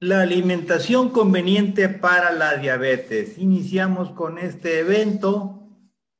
La 0.00 0.20
alimentación 0.20 1.10
conveniente 1.10 1.88
para 1.88 2.30
la 2.30 2.56
diabetes. 2.56 3.36
Iniciamos 3.36 4.12
con 4.12 4.38
este 4.38 4.78
evento 4.78 5.68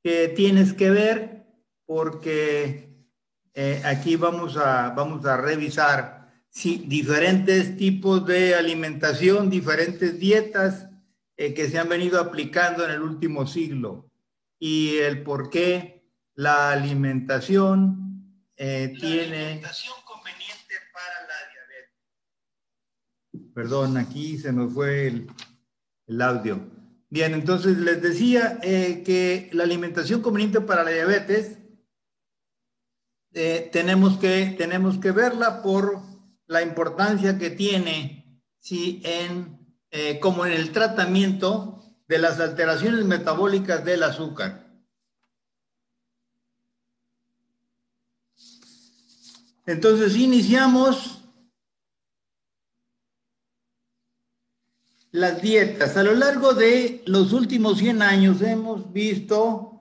que 0.02 0.26
tienes 0.28 0.72
que 0.72 0.90
ver 0.90 1.46
porque 1.86 3.06
eh, 3.54 3.80
aquí 3.84 4.16
vamos 4.16 4.56
a, 4.56 4.90
vamos 4.90 5.24
a 5.26 5.36
revisar 5.36 6.28
diferentes 6.52 7.76
tipos 7.76 8.26
de 8.26 8.56
alimentación, 8.56 9.48
diferentes 9.48 10.18
dietas 10.18 10.88
eh, 11.36 11.54
que 11.54 11.68
se 11.68 11.78
han 11.78 11.88
venido 11.88 12.20
aplicando 12.20 12.84
en 12.84 12.90
el 12.90 13.02
último 13.02 13.46
siglo 13.46 14.10
y 14.58 14.96
el 14.96 15.22
por 15.22 15.50
qué 15.50 16.04
la 16.34 16.72
alimentación 16.72 18.42
eh, 18.56 18.92
tiene... 18.98 19.62
Perdón, 23.58 23.96
aquí 23.96 24.38
se 24.38 24.52
nos 24.52 24.72
fue 24.72 25.08
el, 26.06 26.22
audio. 26.22 26.60
Bien, 27.10 27.34
entonces 27.34 27.76
les 27.76 28.00
decía 28.00 28.60
eh, 28.62 29.02
que 29.04 29.50
la 29.52 29.64
alimentación 29.64 30.22
conveniente 30.22 30.60
para 30.60 30.84
la 30.84 30.92
diabetes 30.92 31.58
eh, 33.34 33.68
tenemos, 33.72 34.16
que, 34.18 34.54
tenemos 34.56 34.98
que 34.98 35.10
verla 35.10 35.60
por 35.60 36.00
la 36.46 36.62
importancia 36.62 37.36
que 37.36 37.50
tiene 37.50 38.40
si 38.60 39.02
en, 39.04 39.58
eh, 39.90 40.20
como 40.20 40.46
en 40.46 40.52
el 40.52 40.70
tratamiento 40.70 41.82
de 42.06 42.18
las 42.20 42.38
alteraciones 42.38 43.04
metabólicas 43.06 43.84
del 43.84 44.04
azúcar. 44.04 44.72
Entonces 49.66 50.14
iniciamos 50.14 51.17
las 55.10 55.40
dietas. 55.42 55.96
A 55.96 56.02
lo 56.02 56.14
largo 56.14 56.54
de 56.54 57.02
los 57.06 57.32
últimos 57.32 57.78
100 57.78 58.02
años 58.02 58.42
hemos 58.42 58.92
visto 58.92 59.74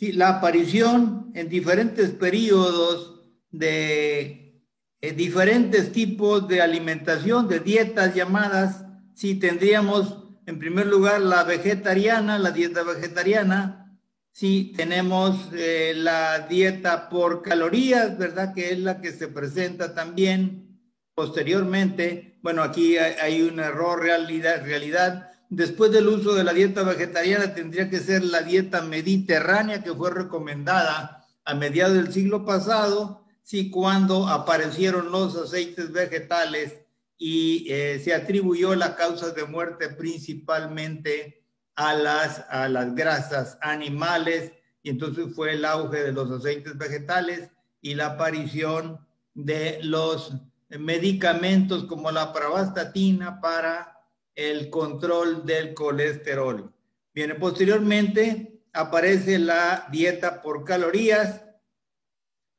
la 0.00 0.28
aparición 0.28 1.30
en 1.34 1.48
diferentes 1.48 2.10
periodos 2.10 3.22
de 3.50 4.62
eh, 5.00 5.12
diferentes 5.12 5.92
tipos 5.92 6.46
de 6.48 6.60
alimentación, 6.60 7.48
de 7.48 7.60
dietas 7.60 8.14
llamadas. 8.14 8.84
Si 9.14 9.36
tendríamos 9.36 10.18
en 10.46 10.58
primer 10.58 10.86
lugar 10.86 11.20
la 11.20 11.44
vegetariana, 11.44 12.38
la 12.38 12.50
dieta 12.50 12.82
vegetariana. 12.82 13.98
Si 14.32 14.72
tenemos 14.76 15.48
eh, 15.54 15.92
la 15.96 16.40
dieta 16.40 17.08
por 17.08 17.42
calorías, 17.42 18.18
¿verdad? 18.18 18.52
Que 18.52 18.72
es 18.72 18.80
la 18.80 19.00
que 19.00 19.12
se 19.12 19.28
presenta 19.28 19.94
también 19.94 20.80
posteriormente 21.14 22.33
bueno, 22.44 22.62
aquí 22.62 22.98
hay 22.98 23.40
un 23.40 23.58
error 23.58 24.02
realidad, 24.02 24.66
realidad. 24.66 25.30
Después 25.48 25.90
del 25.90 26.08
uso 26.08 26.34
de 26.34 26.44
la 26.44 26.52
dieta 26.52 26.82
vegetariana 26.82 27.54
tendría 27.54 27.88
que 27.88 28.00
ser 28.00 28.22
la 28.22 28.42
dieta 28.42 28.82
mediterránea 28.82 29.82
que 29.82 29.94
fue 29.94 30.10
recomendada 30.10 31.26
a 31.42 31.54
mediados 31.54 31.94
del 31.94 32.12
siglo 32.12 32.44
pasado, 32.44 33.24
sí, 33.42 33.70
cuando 33.70 34.28
aparecieron 34.28 35.10
los 35.10 35.34
aceites 35.36 35.90
vegetales 35.90 36.74
y 37.16 37.64
eh, 37.72 37.98
se 38.04 38.12
atribuyó 38.12 38.74
la 38.74 38.94
causa 38.94 39.30
de 39.30 39.44
muerte 39.44 39.88
principalmente 39.88 41.46
a 41.76 41.94
las, 41.94 42.44
a 42.50 42.68
las 42.68 42.94
grasas 42.94 43.56
animales 43.62 44.52
y 44.82 44.90
entonces 44.90 45.34
fue 45.34 45.54
el 45.54 45.64
auge 45.64 46.02
de 46.02 46.12
los 46.12 46.30
aceites 46.30 46.76
vegetales 46.76 47.48
y 47.80 47.94
la 47.94 48.08
aparición 48.08 49.00
de 49.32 49.78
los 49.82 50.34
medicamentos 50.68 51.84
como 51.84 52.10
la 52.10 52.32
pravastatina 52.32 53.40
para 53.40 54.00
el 54.34 54.70
control 54.70 55.44
del 55.44 55.74
colesterol. 55.74 56.72
Viene 57.12 57.34
posteriormente 57.36 58.62
aparece 58.72 59.38
la 59.38 59.86
dieta 59.92 60.42
por 60.42 60.64
calorías, 60.64 61.44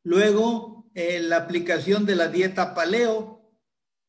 luego 0.04 0.90
eh, 0.94 1.20
la 1.20 1.38
aplicación 1.38 2.06
de 2.06 2.16
la 2.16 2.30
dieta 2.30 2.74
paleo, 2.74 3.52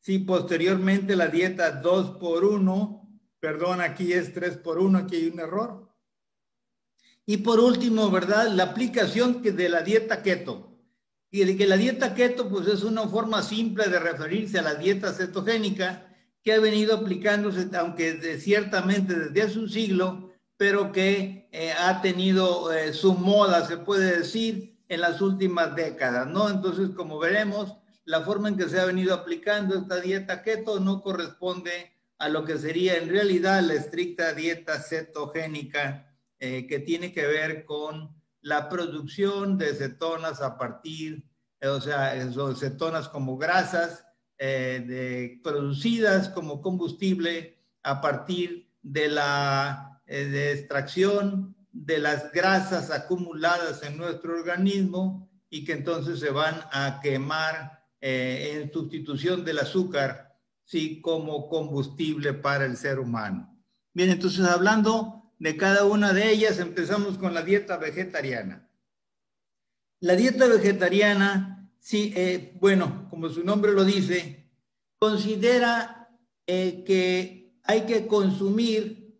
sí, 0.00 0.20
posteriormente 0.20 1.16
la 1.16 1.26
dieta 1.26 1.72
2 1.72 2.18
por 2.18 2.44
1, 2.44 3.20
perdón, 3.40 3.80
aquí 3.80 4.12
es 4.12 4.32
3 4.32 4.58
por 4.58 4.78
1, 4.78 4.98
aquí 4.98 5.16
hay 5.16 5.28
un 5.28 5.40
error. 5.40 5.92
Y 7.28 7.38
por 7.38 7.58
último, 7.58 8.08
¿verdad? 8.12 8.48
La 8.50 8.64
aplicación 8.64 9.42
de 9.42 9.68
la 9.68 9.82
dieta 9.82 10.22
keto 10.22 10.75
y 11.30 11.44
de 11.44 11.56
que 11.56 11.66
la 11.66 11.76
dieta 11.76 12.14
keto 12.14 12.48
pues 12.48 12.66
es 12.68 12.82
una 12.82 13.08
forma 13.08 13.42
simple 13.42 13.88
de 13.88 13.98
referirse 13.98 14.58
a 14.58 14.62
la 14.62 14.74
dieta 14.74 15.12
cetogénica 15.12 16.06
que 16.42 16.52
ha 16.52 16.60
venido 16.60 16.96
aplicándose, 16.96 17.68
aunque 17.76 18.38
ciertamente 18.38 19.14
desde 19.14 19.42
hace 19.42 19.58
un 19.58 19.68
siglo, 19.68 20.32
pero 20.56 20.92
que 20.92 21.48
eh, 21.52 21.72
ha 21.72 22.00
tenido 22.00 22.72
eh, 22.72 22.92
su 22.92 23.14
moda, 23.14 23.66
se 23.66 23.78
puede 23.78 24.18
decir, 24.18 24.76
en 24.88 25.00
las 25.00 25.20
últimas 25.20 25.74
décadas, 25.74 26.28
¿no? 26.28 26.48
Entonces, 26.48 26.90
como 26.90 27.18
veremos, 27.18 27.76
la 28.04 28.22
forma 28.22 28.48
en 28.48 28.56
que 28.56 28.68
se 28.68 28.78
ha 28.78 28.84
venido 28.84 29.14
aplicando 29.14 29.76
esta 29.76 30.00
dieta 30.00 30.42
keto 30.42 30.78
no 30.78 31.02
corresponde 31.02 31.92
a 32.18 32.28
lo 32.28 32.44
que 32.44 32.56
sería 32.56 32.96
en 32.96 33.08
realidad 33.08 33.62
la 33.62 33.74
estricta 33.74 34.32
dieta 34.32 34.80
cetogénica 34.80 36.16
eh, 36.38 36.66
que 36.66 36.78
tiene 36.78 37.12
que 37.12 37.26
ver 37.26 37.64
con 37.64 38.14
la 38.46 38.68
producción 38.68 39.58
de 39.58 39.74
cetonas 39.74 40.40
a 40.40 40.56
partir, 40.56 41.24
eh, 41.60 41.66
o 41.66 41.80
sea, 41.80 42.14
cetonas 42.54 43.08
como 43.08 43.36
grasas 43.36 44.04
eh, 44.38 45.40
producidas 45.42 46.28
como 46.28 46.62
combustible 46.62 47.58
a 47.82 48.00
partir 48.00 48.70
de 48.82 49.08
la 49.08 50.00
eh, 50.06 50.54
extracción 50.56 51.56
de 51.72 51.98
las 51.98 52.30
grasas 52.30 52.92
acumuladas 52.92 53.82
en 53.82 53.96
nuestro 53.96 54.38
organismo 54.38 55.28
y 55.50 55.64
que 55.64 55.72
entonces 55.72 56.20
se 56.20 56.30
van 56.30 56.54
a 56.70 57.00
quemar 57.02 57.82
en 58.00 58.72
sustitución 58.72 59.44
del 59.44 59.58
azúcar, 59.58 60.38
sí, 60.64 61.00
como 61.00 61.48
combustible 61.48 62.32
para 62.32 62.64
el 62.64 62.76
ser 62.76 63.00
humano. 63.00 63.58
Bien, 63.92 64.10
entonces 64.10 64.46
hablando 64.46 65.25
de 65.38 65.56
cada 65.56 65.84
una 65.84 66.12
de 66.12 66.30
ellas. 66.30 66.58
Empezamos 66.58 67.18
con 67.18 67.34
la 67.34 67.42
dieta 67.42 67.76
vegetariana. 67.76 68.68
La 70.00 70.14
dieta 70.14 70.46
vegetariana, 70.46 71.70
sí, 71.78 72.12
eh, 72.16 72.52
bueno, 72.60 73.06
como 73.10 73.28
su 73.28 73.44
nombre 73.44 73.72
lo 73.72 73.84
dice, 73.84 74.50
considera 74.98 76.10
eh, 76.46 76.84
que 76.84 77.58
hay 77.64 77.82
que 77.82 78.06
consumir 78.06 79.16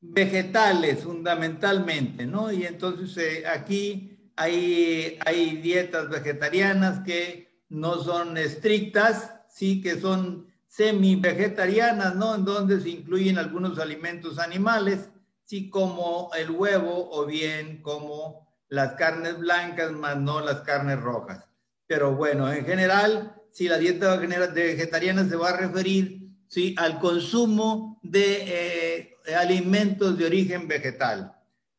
vegetales 0.00 1.02
fundamentalmente, 1.02 2.26
¿no? 2.26 2.52
Y 2.52 2.64
entonces 2.64 3.16
eh, 3.16 3.46
aquí 3.46 4.30
hay, 4.36 5.18
hay 5.24 5.56
dietas 5.56 6.08
vegetarianas 6.08 7.00
que 7.00 7.64
no 7.68 8.02
son 8.02 8.36
estrictas, 8.36 9.34
sí, 9.48 9.80
que 9.80 10.00
son 10.00 10.46
semi-vegetarianas, 10.68 12.14
¿no? 12.14 12.36
En 12.36 12.44
donde 12.44 12.80
se 12.80 12.90
incluyen 12.90 13.38
algunos 13.38 13.78
alimentos 13.78 14.38
animales 14.38 15.08
sí 15.46 15.70
como 15.70 16.30
el 16.36 16.50
huevo 16.50 17.08
o 17.12 17.24
bien 17.24 17.80
como 17.80 18.46
las 18.68 18.94
carnes 18.94 19.38
blancas, 19.38 19.92
más 19.92 20.18
no 20.18 20.40
las 20.40 20.60
carnes 20.62 21.00
rojas. 21.00 21.44
Pero 21.86 22.14
bueno, 22.16 22.52
en 22.52 22.66
general, 22.66 23.40
si 23.52 23.68
la 23.68 23.78
dieta 23.78 24.16
vegetariana 24.16 25.26
se 25.26 25.36
va 25.36 25.50
a 25.50 25.56
referir 25.56 26.28
sí, 26.48 26.74
al 26.76 26.98
consumo 26.98 28.00
de 28.02 28.42
eh, 28.46 29.34
alimentos 29.36 30.18
de 30.18 30.26
origen 30.26 30.66
vegetal. 30.66 31.32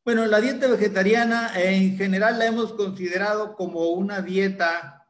Bueno, 0.05 0.25
la 0.25 0.39
dieta 0.39 0.67
vegetariana 0.67 1.51
en 1.61 1.97
general 1.97 2.39
la 2.39 2.45
hemos 2.45 2.72
considerado 2.72 3.53
como 3.55 3.89
una 3.89 4.22
dieta 4.22 5.05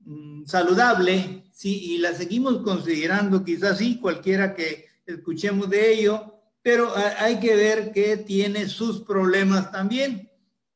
mm, 0.00 0.46
saludable, 0.46 1.44
sí, 1.52 1.94
y 1.94 1.98
la 1.98 2.12
seguimos 2.12 2.58
considerando, 2.62 3.44
quizás 3.44 3.78
sí, 3.78 4.00
cualquiera 4.00 4.56
que 4.56 4.86
escuchemos 5.06 5.70
de 5.70 5.92
ello, 5.92 6.39
pero 6.62 6.92
hay 7.18 7.40
que 7.40 7.54
ver 7.56 7.92
que 7.92 8.16
tiene 8.16 8.68
sus 8.68 9.02
problemas 9.02 9.70
también. 9.72 10.30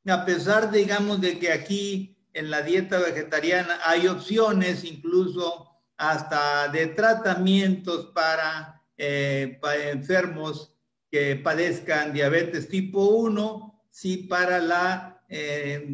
A 0.06 0.24
pesar, 0.24 0.70
digamos, 0.70 1.20
de 1.20 1.38
que 1.38 1.52
aquí 1.52 2.16
en 2.32 2.50
la 2.50 2.62
dieta 2.62 2.98
vegetariana 2.98 3.78
hay 3.84 4.06
opciones, 4.06 4.84
incluso 4.84 5.70
hasta 5.96 6.68
de 6.68 6.88
tratamientos 6.88 8.06
para, 8.14 8.82
eh, 8.96 9.58
enfermos 9.92 10.76
que 11.10 11.36
padezcan 11.36 12.12
diabetes 12.12 12.68
tipo 12.68 13.06
1, 13.06 13.86
sí 13.90 14.18
para 14.18 14.58
la, 14.58 15.22
eh, 15.28 15.84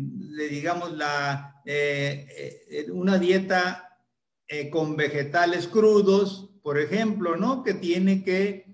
digamos, 0.50 0.92
la, 0.92 1.60
eh, 1.66 2.86
una 2.92 3.18
dieta 3.18 3.86
con 4.72 4.96
vegetales 4.96 5.68
crudos, 5.68 6.50
por 6.60 6.76
ejemplo, 6.76 7.36
¿no? 7.36 7.62
Que 7.62 7.74
tiene 7.74 8.24
que 8.24 8.69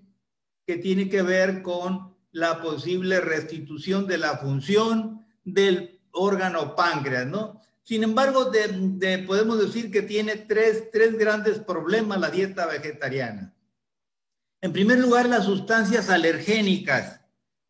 que 0.67 0.77
tiene 0.77 1.09
que 1.09 1.23
ver 1.23 1.63
con 1.63 2.15
la 2.33 2.61
posible 2.61 3.21
restitución 3.21 4.07
de 4.07 4.19
la 4.19 4.39
función 4.39 5.25
del 5.45 6.01
órgano 6.11 6.75
páncreas, 6.75 7.27
¿no? 7.27 7.61
Sin 7.83 8.03
embargo, 8.03 8.51
podemos 9.27 9.61
decir 9.61 9.93
que 9.93 10.03
tiene 10.03 10.37
tres, 10.37 10.91
tres 10.93 11.17
grandes 11.17 11.61
problemas 11.61 12.19
la 12.19 12.31
dieta 12.31 12.67
vegetariana. 12.67 13.55
En 14.61 14.73
primer 14.73 14.99
lugar, 14.99 15.29
las 15.29 15.45
sustancias 15.45 16.11
alergénicas, 16.11 17.21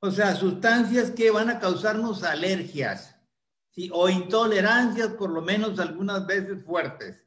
o 0.00 0.10
sea, 0.10 0.34
sustancias 0.34 1.10
que 1.10 1.30
van 1.30 1.50
a 1.50 1.58
causarnos 1.58 2.22
alergias 2.22 3.14
¿sí? 3.72 3.90
o 3.92 4.08
intolerancias, 4.08 5.08
por 5.08 5.30
lo 5.30 5.42
menos 5.42 5.78
algunas 5.78 6.26
veces 6.26 6.64
fuertes. 6.64 7.22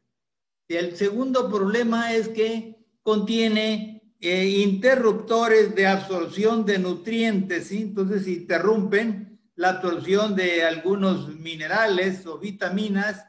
Y 0.67 0.75
el 0.75 0.97
segundo 0.97 1.49
problema 1.49 2.13
es 2.13 2.29
que 2.29 2.83
contiene 3.03 3.98
eh, 4.21 4.45
interruptores 4.65 5.75
de 5.75 5.87
absorción 5.87 6.65
de 6.65 6.77
nutrientes, 6.77 7.67
¿sí? 7.67 7.83
entonces 7.83 8.27
interrumpen 8.27 9.39
la 9.55 9.69
absorción 9.69 10.35
de 10.35 10.63
algunos 10.63 11.29
minerales 11.37 12.25
o 12.25 12.37
vitaminas 12.37 13.25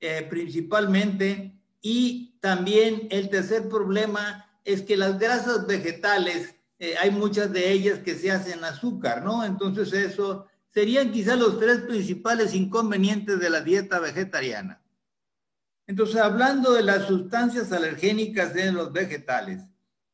eh, 0.00 0.26
principalmente. 0.28 1.60
Y 1.80 2.38
también 2.40 3.06
el 3.10 3.30
tercer 3.30 3.68
problema 3.68 4.48
es 4.64 4.82
que 4.82 4.96
las 4.96 5.18
grasas 5.18 5.66
vegetales, 5.66 6.56
eh, 6.78 6.94
hay 7.00 7.10
muchas 7.10 7.52
de 7.52 7.70
ellas 7.70 8.00
que 8.00 8.14
se 8.16 8.30
hacen 8.30 8.64
azúcar, 8.64 9.24
¿no? 9.24 9.44
Entonces 9.44 9.92
eso 9.92 10.46
serían 10.70 11.12
quizás 11.12 11.38
los 11.38 11.60
tres 11.60 11.82
principales 11.82 12.54
inconvenientes 12.54 13.38
de 13.38 13.50
la 13.50 13.60
dieta 13.60 14.00
vegetariana. 14.00 14.82
Entonces, 15.86 16.16
hablando 16.16 16.72
de 16.72 16.82
las 16.82 17.06
sustancias 17.06 17.72
alergénicas 17.72 18.54
de 18.54 18.72
los 18.72 18.92
vegetales, 18.92 19.62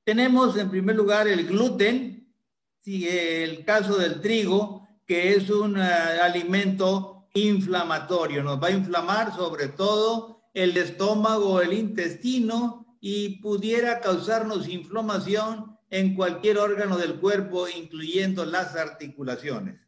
tenemos 0.08 0.56
en 0.56 0.70
primer 0.70 0.96
lugar 0.96 1.28
el 1.28 1.46
gluten, 1.46 2.32
sí, 2.80 3.06
el 3.06 3.62
caso 3.66 3.98
del 3.98 4.22
trigo, 4.22 4.88
que 5.04 5.34
es 5.34 5.50
un 5.50 5.76
eh, 5.76 5.82
alimento 5.82 7.28
inflamatorio, 7.34 8.42
nos 8.42 8.58
va 8.58 8.68
a 8.68 8.70
inflamar 8.70 9.36
sobre 9.36 9.68
todo 9.68 10.48
el 10.54 10.74
estómago, 10.78 11.60
el 11.60 11.74
intestino 11.74 12.96
y 13.02 13.42
pudiera 13.42 14.00
causarnos 14.00 14.66
inflamación 14.66 15.76
en 15.90 16.14
cualquier 16.14 16.56
órgano 16.56 16.96
del 16.96 17.20
cuerpo, 17.20 17.68
incluyendo 17.68 18.46
las 18.46 18.76
articulaciones. 18.76 19.78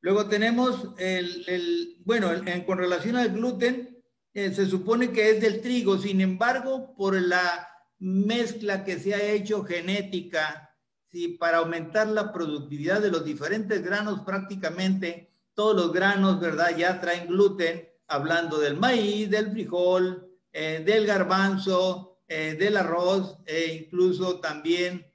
Luego 0.00 0.26
tenemos 0.26 0.88
el, 0.98 2.02
bueno, 2.04 2.32
con 2.66 2.78
relación 2.78 3.14
al 3.14 3.28
gluten, 3.28 4.02
eh, 4.32 4.52
se 4.52 4.66
supone 4.66 5.12
que 5.12 5.30
es 5.30 5.40
del 5.40 5.60
trigo, 5.60 5.98
sin 5.98 6.20
embargo, 6.20 6.96
por 6.96 7.14
la 7.14 7.73
mezcla 8.04 8.84
que 8.84 8.98
se 8.98 9.14
ha 9.14 9.32
hecho 9.32 9.64
genética, 9.64 10.76
¿sí? 11.10 11.28
para 11.28 11.58
aumentar 11.58 12.06
la 12.06 12.34
productividad 12.34 13.00
de 13.00 13.10
los 13.10 13.24
diferentes 13.24 13.82
granos, 13.82 14.20
prácticamente 14.26 15.32
todos 15.54 15.74
los 15.74 15.92
granos, 15.92 16.38
¿verdad? 16.38 16.76
Ya 16.76 17.00
traen 17.00 17.28
gluten, 17.28 17.88
hablando 18.06 18.58
del 18.58 18.76
maíz, 18.76 19.30
del 19.30 19.52
frijol, 19.52 20.28
eh, 20.52 20.82
del 20.84 21.06
garbanzo, 21.06 22.20
eh, 22.28 22.56
del 22.58 22.76
arroz 22.76 23.38
e 23.46 23.86
incluso 23.86 24.38
también 24.38 25.10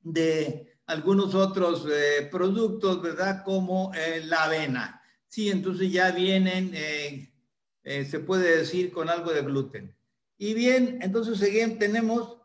de 0.00 0.76
algunos 0.86 1.36
otros 1.36 1.86
eh, 1.88 2.28
productos, 2.32 3.00
¿verdad? 3.00 3.44
Como 3.44 3.92
la 4.24 4.44
avena. 4.44 5.02
Sí, 5.28 5.50
entonces 5.50 5.92
ya 5.92 6.10
vienen, 6.10 6.72
se 7.84 8.18
puede 8.20 8.56
decir, 8.56 8.90
con 8.90 9.08
algo 9.08 9.30
de 9.32 9.42
gluten. 9.42 9.97
Y 10.38 10.54
bien, 10.54 10.98
entonces 11.02 11.38
seguimos, 11.38 11.78
tenemos 11.78 12.36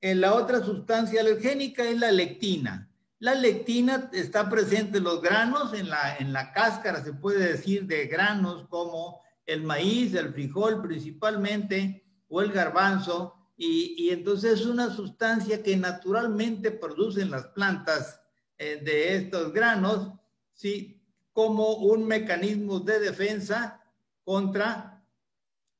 la 0.00 0.34
otra 0.34 0.64
sustancia 0.64 1.20
alergénica, 1.20 1.84
es 1.84 1.98
la 1.98 2.10
lectina. 2.10 2.88
La 3.18 3.34
lectina 3.34 4.10
está 4.12 4.48
presente 4.48 4.98
en 4.98 5.04
los 5.04 5.20
granos, 5.20 5.74
en 5.74 5.90
la, 5.90 6.16
en 6.16 6.32
la 6.32 6.52
cáscara, 6.52 7.04
se 7.04 7.12
puede 7.12 7.52
decir, 7.52 7.86
de 7.86 8.06
granos 8.06 8.66
como 8.68 9.20
el 9.46 9.62
maíz, 9.62 10.14
el 10.14 10.32
frijol 10.32 10.82
principalmente, 10.82 12.04
o 12.28 12.40
el 12.40 12.50
garbanzo, 12.50 13.34
y, 13.56 14.10
entonces 14.10 14.60
es 14.60 14.66
una 14.66 14.90
sustancia 14.90 15.62
que 15.62 15.76
naturalmente 15.76 16.72
producen 16.72 17.30
las 17.30 17.46
plantas 17.48 18.20
eh, 18.58 18.80
de 18.82 19.16
estos 19.16 19.52
granos, 19.52 20.12
¿sí? 20.52 21.00
como 21.32 21.74
un 21.74 22.04
mecanismo 22.06 22.80
de 22.80 22.98
defensa 22.98 23.80
contra 24.24 24.91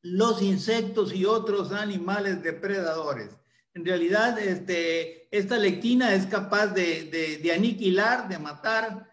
los 0.03 0.43
insectos 0.43 1.15
y 1.15 1.25
otros 1.25 1.73
animales 1.73 2.43
depredadores. 2.43 3.31
En 3.75 3.85
realidad, 3.85 4.39
este, 4.39 5.29
esta 5.37 5.57
lectina 5.57 6.15
es 6.15 6.27
capaz 6.27 6.69
de, 6.69 7.39
de 7.43 7.53
aniquilar, 7.53 8.29
de 8.29 8.39
matar 8.39 9.13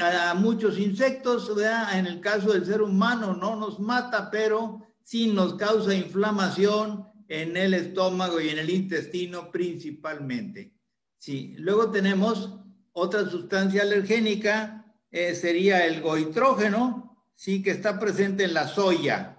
a, 0.00 0.34
muchos 0.34 0.78
insectos, 0.78 1.50
en 1.92 2.06
el 2.06 2.20
caso 2.20 2.52
del 2.52 2.64
ser 2.64 2.80
humano 2.80 3.34
no 3.34 3.56
nos 3.56 3.78
mata, 3.78 4.30
pero 4.30 4.86
sí 5.02 5.28
nos 5.28 5.54
causa 5.54 5.94
inflamación 5.94 7.06
en 7.28 7.56
el 7.56 7.74
estómago 7.74 8.40
y 8.40 8.48
en 8.48 8.58
el 8.58 8.70
intestino 8.70 9.50
principalmente. 9.50 10.72
Sí, 11.18 11.54
luego 11.58 11.90
tenemos 11.90 12.58
otra 12.92 13.28
sustancia 13.28 13.82
alergénica, 13.82 14.86
eh, 15.10 15.34
sería 15.34 15.86
el 15.86 16.00
goitrógeno, 16.00 17.24
que 17.62 17.70
está 17.70 17.98
presente 17.98 18.44
en 18.44 18.54
la 18.54 18.68
soya. 18.68 19.35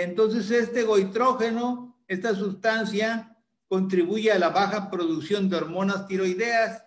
Entonces, 0.00 0.50
este 0.50 0.84
goitrógeno, 0.84 2.02
esta 2.08 2.34
sustancia, 2.34 3.36
contribuye 3.68 4.32
a 4.32 4.38
la 4.38 4.48
baja 4.48 4.90
producción 4.90 5.48
de 5.48 5.56
hormonas 5.56 6.06
tiroideas 6.06 6.82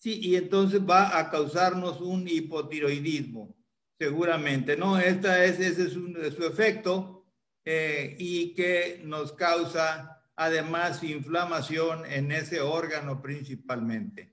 Sí, 0.00 0.18
y 0.22 0.36
entonces 0.36 0.80
va 0.80 1.18
a 1.18 1.30
causarnos 1.30 2.00
un 2.00 2.26
hipotiroidismo, 2.26 3.54
seguramente, 3.98 4.74
¿no? 4.74 4.98
Esta 4.98 5.44
es, 5.44 5.60
ese 5.60 5.88
es 5.88 5.92
su 5.92 6.46
efecto 6.46 7.26
eh, 7.66 8.16
y 8.18 8.54
que 8.54 9.02
nos 9.04 9.34
causa 9.34 10.22
además 10.36 11.04
inflamación 11.04 12.06
en 12.06 12.32
ese 12.32 12.62
órgano 12.62 13.20
principalmente. 13.20 14.32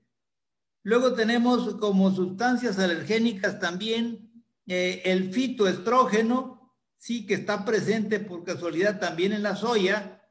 Luego 0.84 1.12
tenemos 1.12 1.74
como 1.74 2.10
sustancias 2.12 2.78
alergénicas 2.78 3.60
también 3.60 4.42
eh, 4.66 5.02
el 5.04 5.34
fitoestrógeno, 5.34 6.57
sí, 6.98 7.26
que 7.26 7.34
está 7.34 7.64
presente 7.64 8.20
por 8.20 8.44
casualidad 8.44 9.00
también 9.00 9.32
en 9.32 9.42
la 9.42 9.56
soya, 9.56 10.22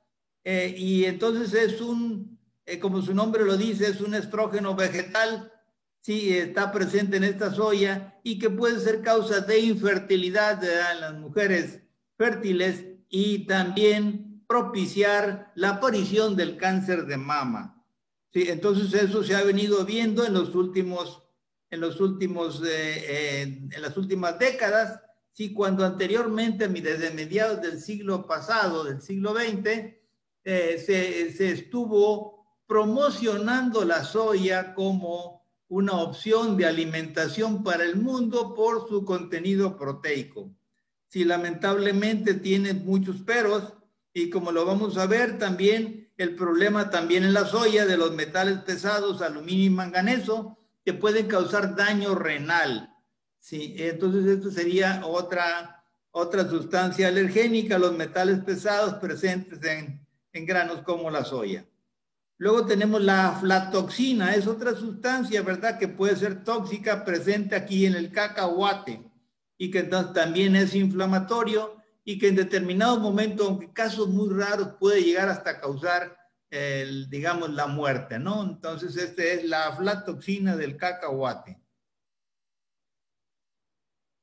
eh, 0.44 0.76
y 0.78 1.06
entonces 1.06 1.54
es 1.54 1.82
un 1.82 2.38
eh, 2.68 2.80
como 2.80 3.02
su 3.02 3.14
nombre 3.14 3.46
lo 3.46 3.56
dice, 3.56 3.88
es 3.88 4.02
un 4.02 4.14
estrógeno 4.14 4.76
vegetal, 4.76 5.54
sí, 6.02 6.38
está 6.38 6.70
presente 6.74 7.16
en 7.16 7.24
esta 7.24 7.54
soya 7.54 8.20
y 8.24 8.38
que 8.40 8.50
puede 8.50 8.78
ser 8.82 9.02
causa 9.02 9.40
de 9.40 9.60
infertilidad 9.60 10.62
en 10.62 11.00
las 11.00 11.14
mujeres 11.14 11.80
fértiles 12.18 12.84
y 13.08 13.48
también 13.48 14.44
propiciar 14.48 15.54
la 15.56 15.70
aparición 15.70 16.36
del 16.36 16.58
cáncer 16.58 17.06
de 17.06 17.16
mama. 17.16 17.86
Sí, 18.34 18.50
entonces 18.50 18.94
eso 19.02 19.24
se 19.24 19.34
ha 19.34 19.44
venido 19.44 19.86
viendo 19.86 20.26
en 20.26 20.34
los 20.34 20.54
últimos, 20.54 21.24
en 21.70 21.80
los 21.80 22.02
últimos, 22.02 22.62
eh, 22.68 23.62
en 23.72 23.82
las 23.82 23.96
últimas 23.96 24.38
décadas, 24.38 25.00
sí, 25.38 25.54
cuando 25.54 25.86
anteriormente, 25.86 26.68
desde 26.68 27.12
mediados 27.12 27.62
del 27.62 27.80
siglo 27.80 28.26
pasado, 28.26 28.84
del 28.84 29.02
siglo 29.02 29.36
XX, 29.36 29.94
se, 30.44 31.32
se 31.32 31.52
estuvo 31.52 32.44
promocionando 32.66 33.86
la 33.86 34.04
soya 34.04 34.74
como 34.74 35.46
una 35.68 35.94
opción 35.94 36.58
de 36.58 36.66
alimentación 36.66 37.64
para 37.64 37.84
el 37.84 37.98
mundo 37.98 38.56
por 38.56 38.90
su 38.90 39.06
contenido 39.06 39.78
proteico. 39.78 40.50
Si 41.08 41.24
lamentablemente 41.24 42.34
tiene 42.34 42.74
muchos 42.74 43.22
peros 43.22 43.74
y 44.14 44.32
como 44.32 44.52
lo 44.52 44.66
vamos 44.66 44.98
a 44.98 45.06
ver 45.06 45.38
también 45.38 46.12
el 46.18 46.36
problema 46.36 46.90
también 46.90 47.24
en 47.24 47.36
la 47.36 47.46
soya 47.46 47.86
de 47.86 47.96
los 47.96 48.12
metales 48.16 48.58
pesados, 48.62 49.22
aluminio 49.22 49.66
y 49.66 49.70
manganeso, 49.70 50.58
que 50.84 50.94
pueden 50.94 51.28
causar 51.28 51.76
daño 51.76 52.16
renal. 52.16 52.97
Sí, 53.48 53.76
entonces 53.78 54.26
esto 54.26 54.52
sería 54.52 55.04
otra, 55.06 55.82
otra 56.12 56.50
sustancia 56.50 57.08
alergénica, 57.08 57.80
los 57.80 57.94
metales 57.96 58.40
pesados 58.40 58.96
presentes 58.96 59.64
en, 59.64 60.06
en 60.34 60.46
granos 60.46 60.82
como 60.82 61.10
la 61.10 61.24
soya. 61.24 61.66
Luego 62.38 62.66
tenemos 62.66 63.02
la 63.02 63.30
aflatoxina, 63.30 64.36
es 64.36 64.48
otra 64.48 64.76
sustancia, 64.76 65.42
¿verdad? 65.44 65.80
Que 65.80 65.88
puede 65.88 66.18
ser 66.18 66.44
tóxica, 66.44 67.06
presente 67.06 67.56
aquí 67.56 67.86
en 67.86 67.96
el 67.96 68.12
cacahuate 68.12 69.02
y 69.58 69.72
que 69.72 69.84
también 69.84 70.58
es 70.58 70.76
inflamatorio 70.76 71.78
y 72.04 72.20
que 72.20 72.28
en 72.28 72.36
determinado 72.36 73.00
momento, 73.00 73.46
aunque 73.46 73.72
casos 73.72 74.10
muy 74.10 74.28
raros, 74.28 74.74
puede 74.78 75.02
llegar 75.02 75.30
hasta 75.30 75.62
causar, 75.62 76.18
el, 76.50 77.10
digamos, 77.10 77.52
la 77.52 77.68
muerte, 77.68 78.20
¿no? 78.20 78.44
Entonces, 78.44 78.98
esta 78.98 79.24
es 79.24 79.46
la 79.46 79.68
aflatoxina 79.68 80.58
del 80.58 80.76
cacahuate. 80.76 81.62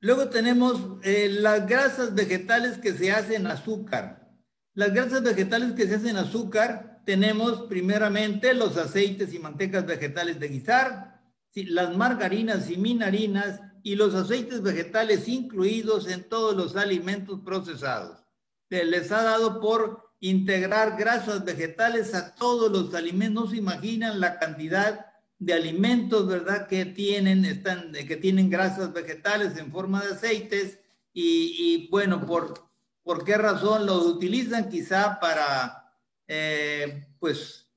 Luego 0.04 0.28
tenemos 0.28 0.98
eh, 1.02 1.30
las 1.30 1.66
grasas 1.66 2.14
vegetales 2.14 2.76
que 2.76 2.92
se 2.92 3.10
hacen 3.10 3.46
azúcar. 3.46 4.30
Las 4.74 4.92
grasas 4.92 5.22
vegetales 5.22 5.72
que 5.72 5.86
se 5.86 5.94
hacen 5.94 6.18
azúcar 6.18 7.00
tenemos 7.06 7.62
primeramente 7.70 8.52
los 8.52 8.76
aceites 8.76 9.32
y 9.32 9.38
mantecas 9.38 9.86
vegetales 9.86 10.38
de 10.38 10.48
guisar, 10.48 11.22
las 11.54 11.96
margarinas 11.96 12.68
y 12.68 12.76
minarinas 12.76 13.62
y 13.82 13.94
los 13.94 14.14
aceites 14.14 14.60
vegetales 14.60 15.26
incluidos 15.26 16.06
en 16.06 16.28
todos 16.28 16.54
los 16.54 16.76
alimentos 16.76 17.40
procesados. 17.42 18.26
Se 18.68 18.84
les 18.84 19.10
ha 19.10 19.22
dado 19.22 19.58
por 19.58 20.10
integrar 20.20 20.98
grasas 20.98 21.46
vegetales 21.46 22.14
a 22.14 22.34
todos 22.34 22.70
los 22.70 22.94
alimentos. 22.94 23.44
No 23.44 23.50
se 23.50 23.56
imaginan 23.56 24.20
la 24.20 24.38
cantidad 24.38 25.13
de 25.44 25.52
alimentos, 25.52 26.26
¿verdad? 26.26 26.66
Que 26.66 26.86
tienen, 26.86 27.44
están, 27.44 27.92
que 27.92 28.16
tienen 28.16 28.48
grasas 28.48 28.92
vegetales 28.92 29.56
en 29.58 29.70
forma 29.70 30.02
de 30.02 30.12
aceites 30.12 30.78
y, 31.12 31.86
bueno, 31.90 32.26
por, 32.26 32.54
¿por 33.02 33.24
qué 33.24 33.36
razón 33.36 33.86
los 33.86 34.06
utilizan? 34.06 34.70
Quizá 34.70 35.20
para, 35.20 35.92
eh, 36.26 37.06
pues, 37.20 37.70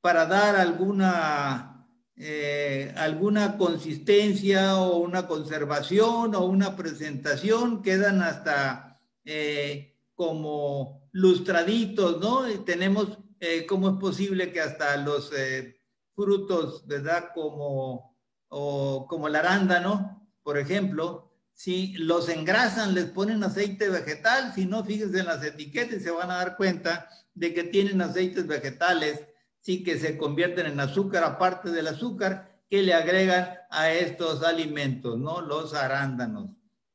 para 0.00 0.26
dar 0.26 0.56
alguna, 0.56 1.86
eh, 2.16 2.94
alguna 2.96 3.58
consistencia 3.58 4.76
o 4.76 4.98
una 4.98 5.26
conservación 5.26 6.34
o 6.36 6.44
una 6.44 6.76
presentación, 6.76 7.82
quedan 7.82 8.22
hasta 8.22 9.00
eh, 9.24 9.96
como 10.14 11.10
lustraditos, 11.12 12.20
¿no? 12.20 12.48
Y 12.48 12.58
tenemos, 12.58 13.18
¿cómo 13.68 13.90
es 13.90 13.96
posible 13.96 14.52
que 14.52 14.60
hasta 14.60 14.96
los 14.96 15.32
frutos, 16.18 16.84
¿verdad? 16.84 17.30
Como, 17.32 18.18
o, 18.48 19.06
como 19.06 19.28
el 19.28 19.36
arándano, 19.36 20.28
por 20.42 20.58
ejemplo, 20.58 21.32
si 21.52 21.92
los 21.92 22.28
engrasan, 22.28 22.92
les 22.92 23.04
ponen 23.04 23.44
aceite 23.44 23.88
vegetal, 23.88 24.52
si 24.52 24.66
no, 24.66 24.82
fíjense 24.84 25.20
en 25.20 25.26
las 25.26 25.44
etiquetas 25.44 25.98
y 25.98 26.00
se 26.00 26.10
van 26.10 26.32
a 26.32 26.38
dar 26.38 26.56
cuenta 26.56 27.08
de 27.34 27.54
que 27.54 27.62
tienen 27.62 28.02
aceites 28.02 28.48
vegetales, 28.48 29.28
sí 29.60 29.84
que 29.84 29.96
se 29.96 30.18
convierten 30.18 30.66
en 30.66 30.80
azúcar, 30.80 31.22
aparte 31.22 31.70
del 31.70 31.86
azúcar 31.86 32.62
que 32.68 32.82
le 32.82 32.94
agregan 32.94 33.50
a 33.70 33.92
estos 33.92 34.42
alimentos, 34.42 35.18
¿no? 35.18 35.40
Los 35.40 35.72
arándanos. 35.72 36.50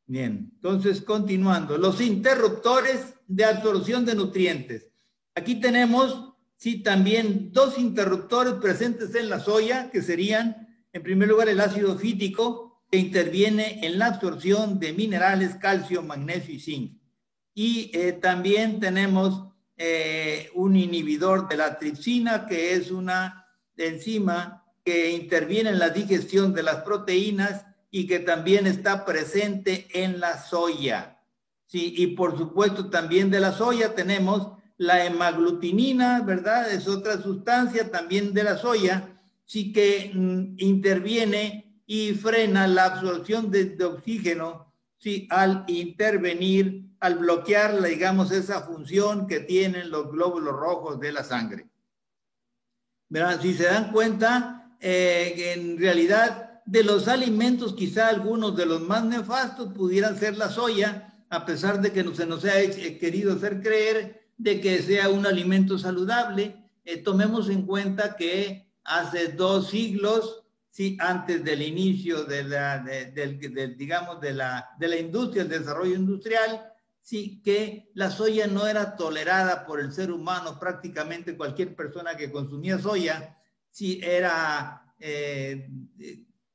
Bien, 0.05 0.51
entonces 0.55 1.01
continuando, 1.01 1.77
los 1.77 2.01
interruptores 2.01 3.15
de 3.25 3.45
absorción 3.45 4.03
de 4.03 4.15
nutrientes. 4.15 4.89
Aquí 5.33 5.61
tenemos 5.61 6.32
sí, 6.63 6.82
también 6.82 7.51
dos 7.51 7.77
interruptores 7.77 8.53
presentes 8.53 9.13
en 9.15 9.27
la 9.27 9.41
soya, 9.41 9.91
que 9.91 10.01
serían, 10.01 10.86
en 10.93 11.03
primer 11.03 11.27
lugar, 11.27 11.50
el 11.50 11.60
ácido 11.60 11.98
fítico, 11.98 12.82
que 12.89 13.00
interviene 13.00 13.86
en 13.86 14.00
la 14.00 14.05
absorción 14.05 14.79
de 14.79 14.93
minerales, 14.93 15.55
calcio, 15.55 16.01
magnesio 16.03 16.53
y 16.53 16.60
zinc. 16.62 17.01
Y 17.53 17.91
eh, 17.93 18.13
también 18.13 18.79
tenemos 18.79 19.50
eh, 19.75 20.51
un 20.53 20.77
inhibidor 20.77 21.50
de 21.50 21.58
la 21.58 21.77
tripsina, 21.77 22.46
que 22.46 22.75
es 22.75 22.91
una 22.91 23.46
enzima 23.75 24.63
que 24.86 25.12
interviene 25.12 25.72
en 25.72 25.79
la 25.79 25.89
digestión 25.89 26.53
de 26.53 26.63
las 26.63 26.77
proteínas 26.77 27.65
y 27.91 28.08
que 28.08 28.20
también 28.20 28.67
está 28.67 29.03
presente 29.03 29.89
en 29.91 30.22
la 30.22 30.41
soya. 30.41 31.20
Sí, 31.65 31.93
y 31.98 32.08
por 32.15 32.38
supuesto 32.38 32.89
también 32.89 33.29
de 33.29 33.41
la 33.41 33.51
soya 33.51 33.93
tenemos 33.96 34.62
la 34.77 35.05
hemaglutinina, 35.05 36.21
¿verdad? 36.21 36.71
Es 36.71 36.87
otra 36.87 37.21
sustancia 37.21 37.91
también 37.91 38.33
de 38.33 38.43
la 38.43 38.57
soya, 38.57 39.19
sí 39.45 39.71
que 39.71 40.11
mm, 40.13 40.55
interviene 40.57 41.81
y 41.85 42.13
frena 42.13 42.67
la 42.67 42.85
absorción 42.85 43.51
de, 43.51 43.77
oxígeno, 43.83 44.73
sí, 44.97 45.27
al 45.29 45.65
intervenir, 45.67 46.85
al 46.99 47.15
bloquear, 47.15 47.81
digamos, 47.81 48.31
esa 48.31 48.61
función 48.61 49.27
que 49.27 49.41
tienen 49.41 49.91
los 49.91 50.09
glóbulos 50.11 50.55
rojos 50.55 50.99
de 50.99 51.11
la 51.11 51.23
sangre. 51.23 51.67
¿Verdad? 53.09 53.41
Si 53.41 53.53
se 53.53 53.65
dan 53.65 53.91
cuenta, 53.91 54.75
eh, 54.79 55.53
en 55.55 55.77
realidad 55.77 56.61
de 56.65 56.83
los 56.83 57.07
alimentos, 57.07 57.73
quizá 57.73 58.07
algunos 58.07 58.55
de 58.55 58.65
los 58.65 58.81
más 58.81 59.03
nefastos 59.03 59.73
pudieran 59.73 60.17
ser 60.17 60.37
la 60.37 60.49
soya, 60.49 61.13
a 61.29 61.45
pesar 61.45 61.81
de 61.81 61.91
que 61.91 62.03
no 62.03 62.15
se 62.15 62.25
nos 62.25 62.45
ha 62.45 62.53
querido 62.99 63.33
hacer 63.33 63.61
creer 63.61 64.22
de 64.37 64.61
que 64.61 64.81
sea 64.81 65.09
un 65.09 65.25
alimento 65.25 65.77
saludable. 65.77 66.69
Eh, 66.85 66.97
tomemos 66.97 67.49
en 67.49 67.65
cuenta 67.65 68.15
que 68.15 68.71
hace 68.83 69.29
dos 69.29 69.69
siglos, 69.69 70.43
sí, 70.69 70.97
antes 70.99 71.43
del 71.43 71.61
inicio 71.61 72.25
de 72.25 72.43
la, 72.43 72.79
del, 72.79 73.77
digamos, 73.77 74.19
de 74.19 74.33
la, 74.33 74.69
de 74.79 74.87
la 74.87 74.97
industria, 74.97 75.43
el 75.43 75.49
desarrollo 75.49 75.95
industrial, 75.95 76.73
sí, 77.01 77.41
que 77.43 77.91
la 77.93 78.09
soya 78.09 78.47
no 78.47 78.65
era 78.65 78.95
tolerada 78.95 79.65
por 79.65 79.79
el 79.79 79.91
ser 79.91 80.11
humano, 80.11 80.59
prácticamente 80.59 81.37
cualquier 81.37 81.75
persona 81.75 82.17
que 82.17 82.31
consumía 82.31 82.79
soya, 82.79 83.37
sí, 83.69 83.99
era, 84.03 84.93
eh, 84.99 85.69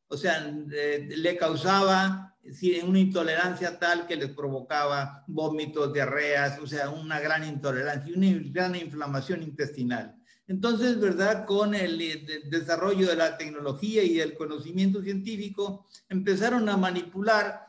o 0.08 0.16
sea, 0.16 0.52
eh, 0.72 1.08
le 1.10 1.36
causaba 1.36 2.27
una 2.84 2.98
intolerancia 2.98 3.78
tal 3.78 4.06
que 4.06 4.16
les 4.16 4.30
provocaba 4.30 5.24
vómitos, 5.26 5.92
diarreas, 5.92 6.58
o 6.60 6.66
sea, 6.66 6.90
una 6.90 7.20
gran 7.20 7.46
intolerancia, 7.46 8.14
una 8.14 8.26
gran 8.50 8.74
inflamación 8.76 9.42
intestinal. 9.42 10.14
Entonces, 10.48 10.98
¿verdad? 10.98 11.44
Con 11.44 11.74
el, 11.74 11.98
desarrollo 12.50 13.08
de 13.08 13.16
la 13.16 13.36
tecnología 13.36 14.02
y 14.02 14.18
el 14.18 14.34
conocimiento 14.34 15.02
científico, 15.02 15.86
empezaron 16.08 16.68
a 16.68 16.76
manipular 16.76 17.68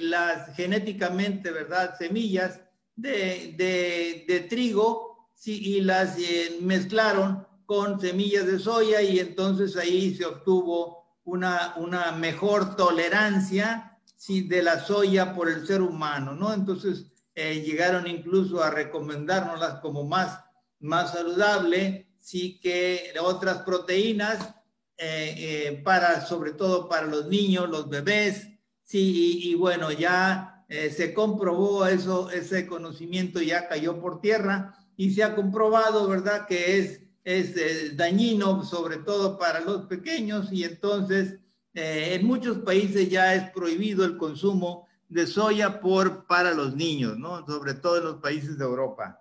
las 0.00 0.56
genéticamente, 0.56 1.52
¿verdad? 1.52 1.96
Semillas 1.96 2.60
de, 2.96 4.46
trigo 4.50 5.28
y 5.44 5.80
las 5.82 6.18
eh, 6.18 6.58
mezclaron 6.62 7.46
con 7.66 8.00
semillas 8.00 8.46
de 8.46 8.58
soya 8.58 9.02
y 9.02 9.18
entonces 9.18 9.76
ahí 9.76 10.14
se 10.14 10.24
obtuvo 10.24 11.03
una, 11.24 11.74
una 11.76 12.12
mejor 12.12 12.76
tolerancia 12.76 13.98
¿sí? 14.16 14.42
de 14.42 14.62
la 14.62 14.80
soya 14.80 15.34
por 15.34 15.50
el 15.50 15.66
ser 15.66 15.82
humano, 15.82 16.34
¿no? 16.34 16.52
Entonces 16.52 17.06
eh, 17.34 17.62
llegaron 17.62 18.06
incluso 18.06 18.62
a 18.62 18.70
recomendárnoslas 18.70 19.80
como 19.80 20.04
más, 20.04 20.40
más 20.80 21.12
saludable, 21.12 22.08
sí 22.20 22.60
que 22.60 23.12
otras 23.20 23.58
proteínas, 23.62 24.54
eh, 24.96 25.34
eh, 25.36 25.82
para, 25.84 26.24
sobre 26.24 26.52
todo 26.52 26.88
para 26.88 27.06
los 27.06 27.26
niños, 27.26 27.68
los 27.68 27.88
bebés, 27.88 28.48
sí, 28.84 29.40
y, 29.42 29.50
y 29.50 29.54
bueno, 29.54 29.90
ya 29.90 30.50
se 30.66 31.14
comprobó 31.14 31.86
eso, 31.86 32.30
ese 32.30 32.66
conocimiento 32.66 33.40
ya 33.40 33.68
cayó 33.68 34.00
por 34.00 34.20
tierra 34.20 34.76
y 34.96 35.12
se 35.12 35.22
ha 35.22 35.36
comprobado, 35.36 36.08
¿verdad?, 36.08 36.46
que 36.46 36.78
es 36.78 37.03
es 37.24 37.56
eh, 37.56 37.92
dañino, 37.94 38.62
sobre 38.62 38.98
todo 38.98 39.38
para 39.38 39.60
los 39.60 39.86
pequeños, 39.86 40.52
y 40.52 40.64
entonces 40.64 41.40
eh, 41.72 42.14
en 42.14 42.26
muchos 42.26 42.58
países 42.58 43.08
ya 43.08 43.34
es 43.34 43.50
prohibido 43.50 44.04
el 44.04 44.16
consumo 44.16 44.86
de 45.08 45.26
soya 45.26 45.80
por, 45.80 46.26
para 46.26 46.52
los 46.52 46.76
niños, 46.76 47.18
¿no? 47.18 47.44
Sobre 47.46 47.74
todo 47.74 47.98
en 47.98 48.04
los 48.04 48.20
países 48.20 48.58
de 48.58 48.64
Europa. 48.64 49.20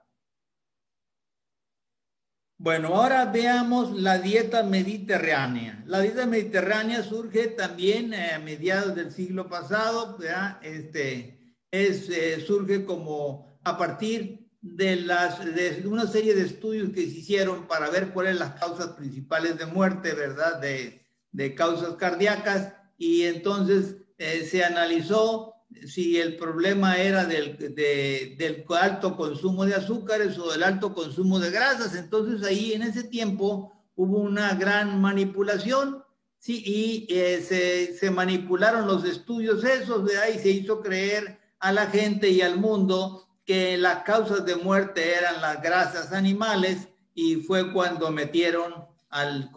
Bueno, 2.58 2.96
ahora 2.96 3.26
veamos 3.26 3.92
la 3.92 4.20
dieta 4.20 4.64
mediterránea. 4.64 5.84
La 5.86 6.00
dieta 6.00 6.26
mediterránea 6.26 7.04
surge 7.04 7.48
también 7.48 8.14
a 8.14 8.40
mediados 8.40 8.96
del 8.96 9.12
siglo 9.12 9.50
pasado, 9.50 10.18
Este, 10.62 11.58
es, 11.72 12.10
eh, 12.10 12.40
surge 12.46 12.86
como 12.86 13.60
a 13.64 13.78
partir 13.78 14.43
de, 14.64 14.96
las, 14.96 15.44
de 15.44 15.84
una 15.86 16.08
serie 16.08 16.34
de 16.34 16.46
estudios 16.46 16.90
que 16.92 17.02
se 17.02 17.18
hicieron 17.18 17.68
para 17.68 17.90
ver 17.90 18.14
cuáles 18.14 18.40
las 18.40 18.58
causas 18.60 18.94
principales 18.94 19.58
de 19.58 19.66
muerte, 19.66 20.14
¿verdad? 20.14 20.60
De, 20.60 21.06
de 21.34 21.54
causas 21.54 21.96
cardíacas 21.96 22.74
y 22.98 23.24
entonces 23.24 23.98
eh, 24.18 24.48
se 24.50 24.64
analizó 24.64 25.54
si 25.86 26.18
el 26.18 26.38
problema 26.38 26.98
era 26.98 27.26
del, 27.26 27.58
de, 27.58 28.36
del 28.38 28.64
alto 28.80 29.18
consumo 29.18 29.66
de 29.66 29.76
azúcares 29.76 30.38
o 30.38 30.52
del 30.52 30.64
alto 30.64 30.94
consumo 30.94 31.40
de 31.40 31.52
grasas. 31.52 31.96
Entonces 31.96 32.48
ahí 32.48 32.72
en 32.72 32.84
ese 32.84 33.04
tiempo 33.04 33.74
hubo 33.96 34.20
una 34.20 34.54
gran 34.54 35.02
manipulación, 35.02 36.04
sí, 36.38 36.64
y 36.66 37.14
eh, 37.14 37.42
se, 37.42 37.98
se, 37.98 38.12
manipularon 38.12 38.88
los 38.88 39.04
estudios 39.04 39.64
esos, 39.64 40.06
de 40.06 40.18
ahí 40.20 40.40
se 40.40 40.52
hizo 40.52 40.82
creer 40.82 41.40
a 41.60 41.72
la 41.74 41.88
gente 41.88 42.30
y 42.30 42.42
al 42.42 42.58
mundo 42.58 43.23
que 43.46 43.78
las 43.78 44.04
causas 44.04 44.46
de 44.46 44.56
muerte 44.56 45.16
eran 45.16 45.42
las 45.42 45.62
grasas 45.62 46.14
animales 46.14 46.88
y 47.14 47.38
fue 47.38 47.72
cuando 47.74 48.12
metieron 48.12 48.86
al, 49.10 49.52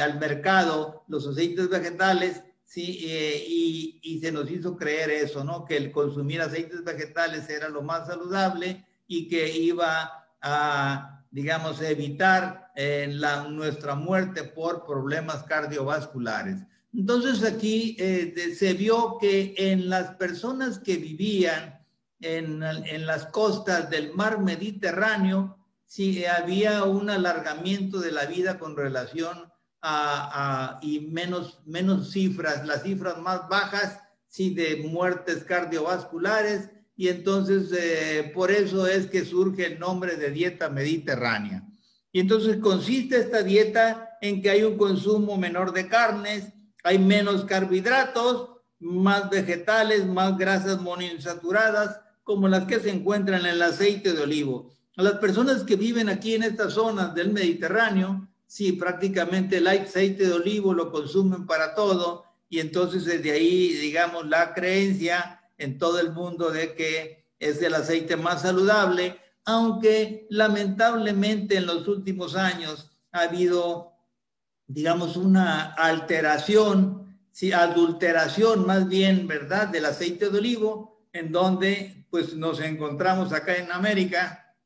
al 0.00 0.18
mercado 0.20 1.04
los 1.08 1.26
aceites 1.26 1.68
vegetales 1.68 2.42
¿sí? 2.72 3.00
Eh, 3.02 3.44
y, 3.46 4.00
y, 4.02 4.18
se 4.20 4.32
nos 4.32 4.50
hizo 4.50 4.78
creer 4.78 5.10
eso, 5.10 5.44
¿no? 5.44 5.66
Que 5.66 5.76
el 5.76 5.92
consumir 5.92 6.40
aceites 6.40 6.82
vegetales 6.82 7.46
era 7.50 7.68
lo 7.68 7.82
más 7.82 8.06
saludable 8.06 8.86
y 9.06 9.28
que 9.28 9.54
iba 9.54 10.26
a, 10.40 11.22
digamos, 11.30 11.82
evitar 11.82 12.70
eh, 12.74 13.08
la, 13.10 13.46
nuestra 13.48 13.94
muerte 13.94 14.44
por 14.44 14.86
problemas 14.86 15.42
cardiovasculares. 15.42 16.60
Entonces 16.94 17.44
aquí 17.44 17.94
eh, 17.98 18.54
se 18.58 18.72
vio 18.72 19.18
que 19.20 19.54
en 19.58 19.90
las 19.90 20.14
personas 20.16 20.78
que 20.78 20.96
vivían 20.96 21.78
en, 22.22 22.60
las 23.06 23.26
costas 23.26 23.90
del 23.90 24.14
mar 24.14 24.40
Mediterráneo, 24.40 25.58
sí 25.84 26.24
había 26.24 26.84
un 26.84 27.10
alargamiento 27.10 28.00
de 28.00 28.12
la 28.12 28.26
vida 28.26 28.58
con 28.58 28.76
relación 28.76 29.52
a, 29.82 30.78
y 30.80 31.00
menos, 31.08 31.60
menos 31.66 32.12
cifras, 32.12 32.66
las 32.66 32.82
cifras 32.84 33.18
más 33.18 33.48
bajas, 33.48 33.98
sí, 34.28 34.54
de 34.54 34.84
muertes 34.88 35.44
cardiovasculares 35.44 36.70
y 36.96 37.08
entonces 37.08 37.72
eh, 37.76 38.30
por 38.34 38.50
eso 38.50 38.86
es 38.86 39.06
que 39.06 39.24
surge 39.24 39.66
el 39.66 39.78
nombre 39.78 40.16
de 40.16 40.30
dieta 40.30 40.68
mediterránea. 40.68 41.66
Y 42.12 42.20
entonces 42.20 42.58
consiste 42.58 43.18
esta 43.18 43.42
dieta 43.42 44.18
en 44.20 44.42
que 44.42 44.50
hay 44.50 44.62
un 44.62 44.76
consumo 44.76 45.36
menor 45.36 45.72
de 45.72 45.88
carnes, 45.88 46.52
hay 46.84 46.98
menos 46.98 47.44
carbohidratos, 47.44 48.50
más 48.78 49.30
vegetales, 49.30 50.06
más 50.06 50.36
grasas 50.36 50.80
monoinsaturadas, 50.80 52.00
como 52.22 52.48
las 52.48 52.66
que 52.66 52.80
se 52.80 52.90
encuentran 52.90 53.40
en 53.40 53.46
el 53.46 53.62
aceite 53.62 54.12
de 54.12 54.22
olivo. 54.22 54.70
A 54.96 55.02
las 55.02 55.14
personas 55.14 55.64
que 55.64 55.76
viven 55.76 56.08
aquí 56.08 56.34
en 56.34 56.42
estas 56.42 56.74
zonas 56.74 57.14
del 57.14 57.32
Mediterráneo, 57.32 58.28
sí, 58.46 58.72
prácticamente 58.72 59.56
el 59.56 59.66
aceite 59.66 60.26
de 60.26 60.32
olivo 60.34 60.74
lo 60.74 60.92
consumen 60.92 61.46
para 61.46 61.74
todo 61.74 62.24
y 62.48 62.60
entonces 62.60 63.06
desde 63.06 63.32
ahí, 63.32 63.68
digamos, 63.74 64.28
la 64.28 64.52
creencia 64.52 65.40
en 65.56 65.78
todo 65.78 65.98
el 66.00 66.12
mundo 66.12 66.50
de 66.50 66.74
que 66.74 67.24
es 67.38 67.62
el 67.62 67.74
aceite 67.74 68.16
más 68.16 68.42
saludable, 68.42 69.18
aunque 69.44 70.26
lamentablemente 70.28 71.56
en 71.56 71.66
los 71.66 71.88
últimos 71.88 72.36
años 72.36 72.90
ha 73.10 73.22
habido, 73.22 73.94
digamos, 74.66 75.16
una 75.16 75.72
alteración, 75.72 77.18
sí, 77.30 77.52
adulteración 77.52 78.66
más 78.66 78.86
bien, 78.86 79.26
¿verdad?, 79.26 79.68
del 79.68 79.86
aceite 79.86 80.28
de 80.28 80.38
olivo, 80.38 80.91
en 81.12 81.32
donde 81.32 82.06
pues 82.10 82.34
nos 82.34 82.60
encontramos 82.60 83.32
acá 83.32 83.56
en 83.56 83.70
América, 83.72 84.56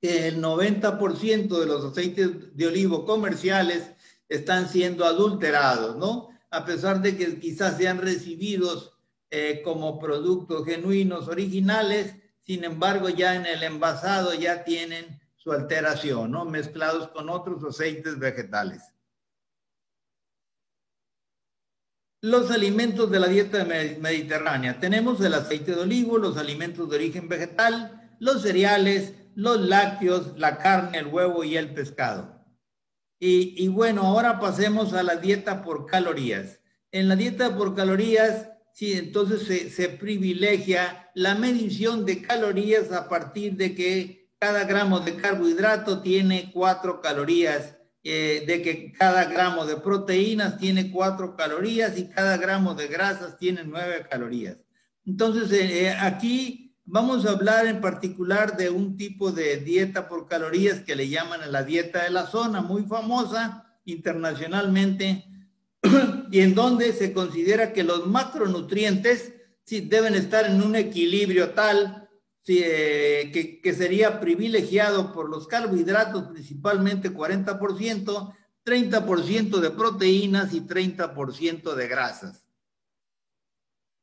el 0.00 0.42
90% 0.42 1.58
de 1.58 1.66
los 1.66 1.84
aceites 1.84 2.56
de 2.56 2.66
olivo 2.66 3.04
comerciales 3.04 3.90
están 4.28 4.68
siendo 4.68 5.04
adulterados, 5.04 5.96
¿no? 5.96 6.28
A 6.50 6.64
pesar 6.64 7.00
de 7.00 7.16
que 7.16 7.38
quizás 7.38 7.76
sean 7.76 7.98
recibidos 7.98 8.92
eh, 9.30 9.62
como 9.64 9.98
productos 9.98 10.64
genuinos, 10.64 11.28
originales, 11.28 12.14
sin 12.42 12.64
embargo 12.64 13.08
ya 13.08 13.34
en 13.34 13.46
el 13.46 13.62
envasado 13.62 14.34
ya 14.34 14.64
tienen 14.64 15.20
su 15.36 15.52
alteración, 15.52 16.30
¿no? 16.30 16.44
Mezclados 16.44 17.08
con 17.08 17.28
otros 17.28 17.64
aceites 17.64 18.18
vegetales. 18.18 18.93
Los 22.24 22.50
alimentos 22.50 23.10
de 23.10 23.20
la 23.20 23.28
dieta 23.28 23.66
mediterránea. 23.66 24.80
Tenemos 24.80 25.20
el 25.20 25.34
aceite 25.34 25.74
de 25.74 25.82
olivo, 25.82 26.16
los 26.16 26.38
alimentos 26.38 26.88
de 26.88 26.96
origen 26.96 27.28
vegetal, 27.28 28.16
los 28.18 28.40
cereales, 28.40 29.12
los 29.34 29.60
lácteos, 29.60 30.32
la 30.38 30.56
carne, 30.56 31.00
el 31.00 31.08
huevo 31.08 31.44
y 31.44 31.58
el 31.58 31.74
pescado. 31.74 32.42
Y, 33.20 33.68
bueno, 33.68 34.04
ahora 34.04 34.40
pasemos 34.40 34.94
a 34.94 35.02
la 35.02 35.16
dieta 35.16 35.62
por 35.62 35.84
calorías. 35.84 36.60
En 36.92 37.10
la 37.10 37.16
dieta 37.16 37.58
por 37.58 37.74
calorías 37.74 38.48
Sí, 38.72 38.94
entonces 38.94 39.72
se, 39.72 39.88
privilegia 39.88 41.10
la 41.14 41.36
medición 41.36 42.04
de 42.04 42.22
calorías 42.22 42.90
a 42.90 43.08
partir 43.08 43.52
de 43.52 43.72
que 43.72 44.32
cada 44.40 44.64
gramo 44.64 44.98
de 44.98 45.14
carbohidrato 45.14 46.02
tiene 46.02 46.50
cuatro 46.52 47.00
calorías, 47.00 47.73
eh, 48.06 48.44
de 48.46 48.60
que 48.60 48.92
cada 48.92 49.24
gramo 49.24 49.64
de 49.64 49.78
proteínas 49.78 50.58
tiene 50.58 50.90
cuatro 50.90 51.36
calorías 51.36 51.96
y 51.96 52.06
cada 52.08 52.36
gramo 52.36 52.74
de 52.74 52.86
grasas 52.86 53.38
tiene 53.38 53.64
nueve 53.64 54.06
calorías. 54.10 54.58
Entonces, 55.06 55.50
eh, 55.52 55.86
eh, 55.86 55.90
aquí 55.98 56.76
vamos 56.84 57.24
a 57.24 57.30
hablar 57.30 57.66
en 57.66 57.80
particular 57.80 58.58
de 58.58 58.68
un 58.68 58.98
tipo 58.98 59.32
de 59.32 59.56
dieta 59.56 60.06
por 60.06 60.28
calorías 60.28 60.80
que 60.80 60.96
le 60.96 61.08
llaman 61.08 61.50
la 61.50 61.62
dieta 61.62 62.04
de 62.04 62.10
la 62.10 62.26
zona, 62.26 62.60
muy 62.60 62.82
famosa 62.82 63.74
internacionalmente 63.86 65.24
y 66.30 66.40
en 66.40 66.54
donde 66.54 66.92
se 66.92 67.14
considera 67.14 67.72
que 67.72 67.84
los 67.84 68.06
macronutrientes 68.06 69.32
sí, 69.64 69.80
deben 69.80 70.14
estar 70.14 70.44
en 70.44 70.62
un 70.62 70.76
equilibrio 70.76 71.52
tal 71.52 72.03
eh, 72.46 73.30
que, 73.32 73.60
que, 73.60 73.72
sería 73.72 74.20
privilegiado 74.20 75.12
por 75.12 75.30
los 75.30 75.46
carbohidratos, 75.46 76.24
principalmente 76.24 77.12
40%, 77.12 78.34
30% 78.64 79.60
de 79.60 79.70
proteínas 79.70 80.52
y 80.52 80.60
30% 80.60 81.74
de 81.74 81.88
grasas. 81.88 82.44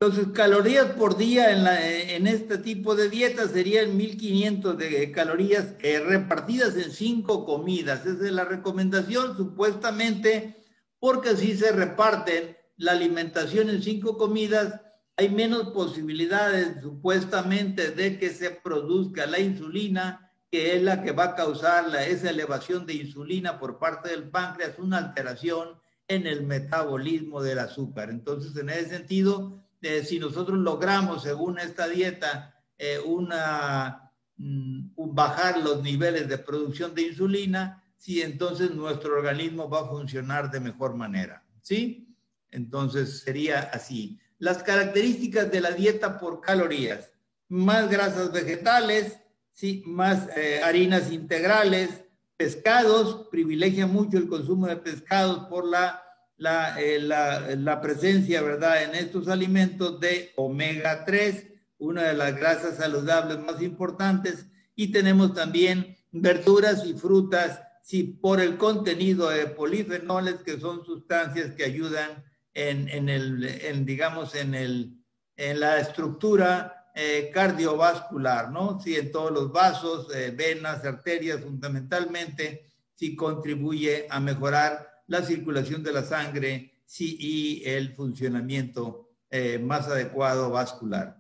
Entonces, 0.01 0.34
calorías 0.34 0.93
por 0.93 1.15
día 1.15 1.51
en, 1.51 1.63
la, 1.63 1.88
en 1.88 2.25
este 2.25 2.58
tipo 2.58 2.95
de 2.95 3.08
dieta 3.08 3.47
serían 3.47 3.95
1500 3.95 4.75
de 4.75 5.12
calorías 5.12 5.75
eh, 5.84 5.99
repartidas 5.99 6.75
en 6.75 6.91
cinco 6.91 7.45
comidas. 7.45 8.04
Esa 8.08 8.25
es 8.25 8.32
la 8.32 8.45
recomendación, 8.45 9.38
supuestamente 9.38 10.58
porque 10.97 11.30
así 11.30 11.56
se 11.56 11.71
reparten 11.71 12.58
la 12.77 12.93
alimentación 12.93 13.69
en 13.69 13.84
cinco 13.84 14.17
comidas, 14.17 14.82
hay 15.17 15.30
menos 15.30 15.69
posibilidades 15.69 16.82
supuestamente 16.82 17.91
de 17.91 18.17
que 18.17 18.30
se 18.30 18.52
produzca 18.52 19.26
la 19.26 19.39
insulina, 19.39 20.32
que 20.50 20.76
es 20.76 20.82
la 20.82 21.04
que 21.04 21.12
va 21.12 21.26
a 21.26 21.36
causar 21.36 21.89
la, 21.89 22.06
esa 22.06 22.30
elevación 22.30 22.86
de 22.86 22.95
insulina 22.95 23.60
por 23.60 23.78
parte 23.78 24.10
del 24.10 24.30
páncreas, 24.30 24.80
una 24.80 24.97
alteración 24.97 25.80
en 26.08 26.28
el 26.28 26.43
metabolismo 26.45 27.41
del 27.41 27.60
azúcar. 27.60 28.10
Entonces, 28.10 28.56
en 28.58 28.69
ese 28.69 28.89
sentido, 28.89 29.63
eh, 29.82 30.04
si 30.04 30.19
nosotros 30.19 30.60
logramos, 30.60 31.24
según 31.24 31.58
esta 31.58 31.88
dieta, 31.88 32.56
eh, 32.78 33.00
mm, 34.38 35.13
bajar 35.13 35.60
los 35.60 35.82
niveles 35.82 36.28
de 36.28 36.38
producción 36.38 36.93
de 36.93 37.04
insulina, 37.04 37.84
sí, 37.95 38.21
entonces 38.21 38.71
nuestro 38.71 39.17
organismo 39.17 39.69
va 39.69 39.82
a 39.82 39.88
funcionar 39.88 40.52
de 40.52 40.60
mejor 40.60 40.95
manera, 40.95 41.45
¿sí? 41.62 42.15
Entonces 42.50 43.21
sería 43.21 43.60
así. 43.74 44.19
Las 44.41 44.63
características 44.63 45.51
de 45.51 45.62
la 45.62 45.69
dieta 45.69 46.17
por 46.19 46.41
calorías, 46.41 47.12
más 47.47 47.91
grasas 47.91 48.32
vegetales, 48.32 49.19
sí, 49.54 49.84
más 49.86 50.30
eh, 50.36 50.62
harinas 50.63 51.12
integrales, 51.12 52.06
pescados, 52.38 53.27
privilegia 53.30 53.86
mucho 53.86 54.17
el 54.17 54.27
consumo 54.27 54.65
de 54.65 54.77
pescados 54.77 55.45
por 55.45 55.67
la, 55.67 56.01
la, 56.38 56.82
eh, 56.82 56.97
la, 56.97 57.82
presencia, 57.82 58.41
¿verdad?, 58.41 58.82
en 58.82 58.95
estos 58.95 59.27
alimentos 59.27 59.99
de 59.99 60.32
omega 60.36 61.06
3, 61.06 61.45
una 61.77 62.01
de 62.06 62.15
las 62.15 62.36
grasas 62.36 62.77
saludables 62.77 63.38
más 63.38 63.62
importantes, 63.62 64.47
y 64.75 64.91
tenemos 64.91 65.36
también 65.36 65.97
verduras 66.12 66.84
y 66.84 66.95
frutas 66.95 67.62
si 67.84 68.06
por 68.06 68.41
el 68.41 68.58
contenido 68.58 69.30
de 69.30 69.45
polifenoles, 69.45 70.38
que 70.38 70.60
son 70.60 70.84
sustancias 70.84 71.51
que 71.51 71.63
ayudan 71.63 72.23
en, 72.54 72.90
en 72.90 73.10
el, 73.10 73.86
digamos, 73.86 74.36
en, 74.36 74.56
el, 74.56 74.98
en 75.36 75.60
la 75.60 75.80
estructura 75.80 76.92
eh, 76.94 77.32
cardiovascular, 77.34 78.52
¿no? 78.52 78.80
Si 78.82 78.96
en 78.96 79.12
todos 79.12 79.32
los 79.32 79.52
vasos, 79.52 80.14
eh, 80.14 80.34
venas, 80.36 80.84
arterias, 80.84 81.42
fundamentalmente, 81.42 82.70
si 82.96 83.16
contribuye 83.16 84.08
a 84.10 84.20
mejorar 84.20 85.04
la 85.08 85.24
circulación 85.24 85.84
de 85.84 85.94
la 85.94 86.04
sangre 86.04 86.82
sí, 86.86 87.18
y 87.20 87.64
el 87.70 87.94
funcionamiento 87.94 89.10
eh, 89.30 89.58
más 89.58 89.88
adecuado 89.88 90.50
vascular. 90.50 91.18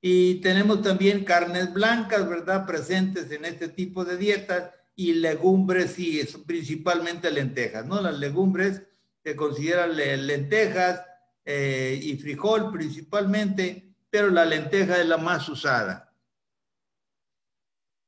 Y 0.00 0.40
tenemos 0.40 0.82
también 0.82 1.24
carnes 1.24 1.72
blancas, 1.72 2.28
¿verdad? 2.28 2.66
Presentes 2.66 3.30
en 3.30 3.44
este 3.44 3.68
tipo 3.68 4.04
de 4.04 4.16
dietas 4.16 4.70
y 4.96 5.14
legumbres, 5.14 5.92
sí, 5.92 6.20
principalmente 6.46 7.30
lentejas, 7.30 7.86
¿no? 7.86 8.00
Las 8.00 8.18
legumbres 8.18 8.82
se 9.24 9.34
consideran 9.34 9.96
lentejas 9.96 11.00
eh, 11.46 11.98
y 12.02 12.16
frijol 12.18 12.70
principalmente, 12.70 13.96
pero 14.10 14.28
la 14.28 14.44
lenteja 14.44 15.00
es 15.00 15.06
la 15.06 15.16
más 15.16 15.48
usada. 15.48 16.12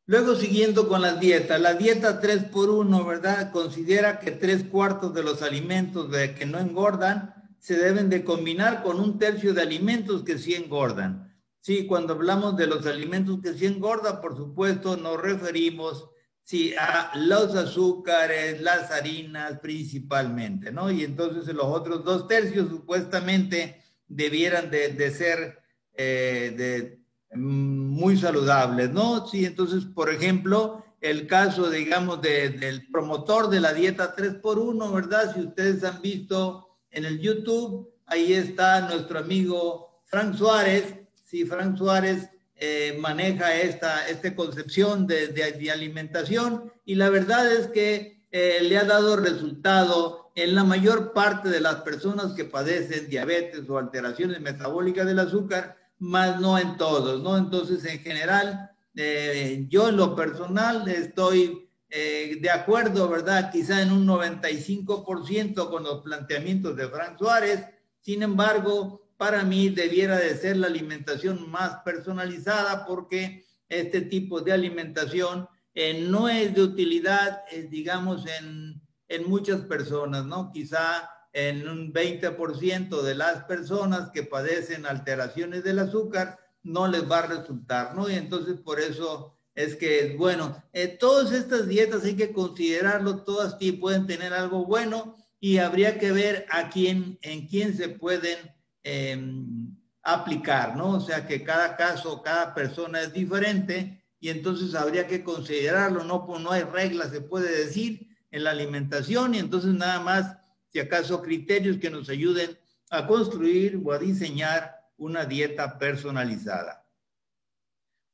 Luego, 0.05 0.37
siguiendo 0.37 0.89
con 0.89 1.01
las 1.01 1.19
dietas, 1.19 1.61
la 1.61 1.75
dieta 1.75 2.21
3 2.21 2.45
por 2.45 2.69
1, 2.69 3.05
¿verdad? 3.05 3.51
Considera 3.51 4.21
que 4.21 4.31
tres 4.31 4.63
cuartos 4.65 5.13
de 5.15 5.25
los 5.25 5.43
alimentos 5.43 6.11
de 6.13 6.35
que 6.35 6.47
no 6.47 6.59
engordan 6.59 7.35
se 7.59 7.77
deben 7.77 8.09
de 8.09 8.23
combinar 8.23 8.85
con 8.85 9.01
un 9.01 9.19
tercio 9.19 9.53
de 9.53 9.63
alimentos 9.63 10.23
que 10.23 10.39
sí 10.39 10.55
engordan. 10.55 11.35
Sí, 11.61 11.87
cuando 11.87 12.13
hablamos 12.13 12.57
de 12.57 12.69
los 12.69 12.87
alimentos 12.87 13.41
que 13.43 13.55
sí 13.55 13.67
engordan, 13.67 14.21
por 14.21 14.37
supuesto, 14.37 14.97
nos 14.97 15.21
referimos 15.21 16.09
Sí, 16.47 16.73
a 16.79 17.11
los 17.17 17.57
azúcares, 17.57 18.61
las 18.61 18.93
harinas 18.93 19.59
principalmente, 19.59 20.71
¿no? 20.71 20.93
Y 20.93 21.03
entonces 21.03 21.53
los 21.53 21.67
otros 21.67 22.05
dos 22.05 22.29
tercios 22.29 22.69
supuestamente 22.69 23.83
debieran 24.07 24.71
de, 24.71 25.11
ser 25.11 25.59
eh, 25.93 26.55
de, 26.57 27.37
mm, 27.37 27.89
muy 27.89 28.17
saludables, 28.17 28.93
¿no? 28.93 29.27
Sí, 29.27 29.45
entonces, 29.45 29.87
por 29.87 30.09
ejemplo, 30.09 30.85
el 31.01 31.27
caso, 31.27 31.69
digamos, 31.69 32.23
del 32.23 32.87
promotor 32.93 33.51
de 33.51 33.59
la 33.59 33.73
dieta 33.73 34.15
3x1, 34.15 34.95
¿verdad? 34.95 35.35
Si 35.35 35.41
ustedes 35.41 35.83
han 35.83 36.01
visto 36.01 36.79
en 36.93 37.07
el 37.07 37.19
YouTube, 37.19 37.93
ahí 38.07 38.35
está 38.35 38.83
nuestro 38.83 39.19
amigo 39.19 40.01
Frank 40.05 40.37
Suárez. 40.37 40.95
Sí, 41.25 41.45
Frank 41.45 41.77
Suárez 41.77 42.31
eh, 42.59 42.97
maneja 42.99 43.55
esta, 43.55 44.09
esta 44.09 44.35
concepción 44.35 45.07
de, 45.07 45.29
de, 45.29 45.71
alimentación 45.71 46.73
y 46.87 46.95
la 46.95 47.11
verdad 47.11 47.53
es 47.53 47.67
que 47.67 48.25
eh, 48.31 48.61
le 48.63 48.79
ha 48.79 48.85
dado 48.85 49.17
resultado 49.17 50.31
en 50.35 50.55
la 50.55 50.65
mayor 50.65 51.13
parte 51.13 51.51
de 51.51 51.61
las 51.61 51.77
personas 51.77 52.33
que 52.33 52.47
padecen 52.47 53.11
diabetes 53.11 53.69
o 53.69 53.77
alteraciones 53.77 54.41
metabólicas 54.41 55.05
del 55.05 55.19
azúcar, 55.19 55.77
más 55.99 56.41
no 56.41 56.59
en 56.59 56.79
todos, 56.79 57.23
¿no? 57.23 57.37
Entonces, 57.37 57.85
en 57.85 57.99
general, 58.01 58.71
eh, 58.95 59.67
yo 59.69 59.91
en 59.91 59.99
lo 59.99 60.17
personal 60.17 60.89
estoy 60.89 61.63
de 61.89 62.51
acuerdo, 62.51 63.09
¿verdad? 63.09 63.51
Quizá 63.51 63.81
en 63.81 63.91
un 63.91 64.07
95% 64.07 65.71
con 65.71 65.85
los 65.85 66.03
planteamientos 66.03 66.77
de 66.77 66.89
Frank 66.89 67.17
Suárez. 67.17 67.65
Sin 68.01 68.23
embargo, 68.23 69.06
para 69.17 69.43
mí 69.45 69.69
debiera 69.69 70.19
de 70.19 70.37
ser 70.37 70.57
la 70.57 70.67
alimentación 70.67 71.51
más 71.51 71.83
personalizada 71.85 72.87
porque 72.87 73.45
este 73.69 74.03
tipo 74.03 74.41
de 74.41 74.53
alimentación 74.53 75.49
eh, 75.75 76.05
no 76.09 76.29
es 76.29 76.55
de 76.55 76.63
utilidad, 76.63 77.43
digamos, 77.71 78.25
en, 78.41 78.81
en 79.09 79.29
muchas 79.29 79.63
personas, 79.63 80.25
¿no? 80.25 80.51
Quizá 80.53 81.11
en 81.33 81.69
un 81.69 81.93
20% 81.93 83.03
de 83.03 83.15
las 83.15 83.45
personas 83.45 84.11
que 84.11 84.23
padecen 84.23 84.87
alteraciones 84.87 85.65
del 85.65 85.81
azúcar 85.81 86.39
no 86.63 86.89
les 86.89 87.09
va 87.11 87.19
a 87.19 87.27
resultar, 87.27 87.95
¿no? 87.95 88.09
Y 88.09 88.15
entonces 88.15 88.59
por 88.59 88.81
eso 88.81 89.37
es 89.55 89.77
que, 89.77 90.17
bueno, 90.19 90.63
eh, 90.73 90.89
todas 90.89 91.33
estas 91.33 91.69
dietas 91.69 92.05
hay 92.05 92.17
que 92.17 92.33
considerarlo, 92.33 93.23
todas 93.23 93.57
sí 93.59 93.73
pueden 93.73 94.07
tener 94.07 94.33
algo 94.33 94.65
bueno 94.65 95.15
y 95.39 95.59
habría 95.59 95.99
que 95.99 96.11
ver 96.11 96.47
a 96.51 96.71
quién, 96.71 97.19
en 97.21 97.47
quién 97.47 97.77
se 97.77 97.91
pueden 97.91 98.39
em, 98.89 99.77
aplicar, 100.05 100.77
¿no? 100.77 100.91
O 100.91 101.01
sea 101.01 101.27
que 101.27 101.43
cada 101.43 101.77
caso, 101.77 102.23
cada 102.23 102.55
persona 102.55 103.01
es 103.01 103.13
diferente 103.13 104.05
y 104.21 104.29
entonces 104.29 104.77
habría 104.77 105.09
que 105.09 105.25
considerarlo, 105.25 106.05
no, 106.05 106.25
pues 106.25 106.41
no 106.41 106.53
hay 106.53 106.63
reglas, 106.63 107.11
se 107.11 107.21
puede 107.21 107.65
decir, 107.65 108.09
en 108.31 108.45
la 108.45 108.53
alimentación 108.53 109.35
y 109.35 109.39
entonces 109.39 109.75
nada 109.75 109.99
más 109.99 110.37
si 110.73 110.79
acaso 110.79 111.21
criterios 111.21 111.79
que 111.79 111.91
nos 111.91 112.09
ayuden 112.09 112.57
a 112.91 113.09
construir 113.09 113.81
o 113.85 113.93
a 113.93 113.99
diseñar 113.99 114.77
una 114.97 115.25
dieta 115.25 115.79
personalizada. 115.79 116.87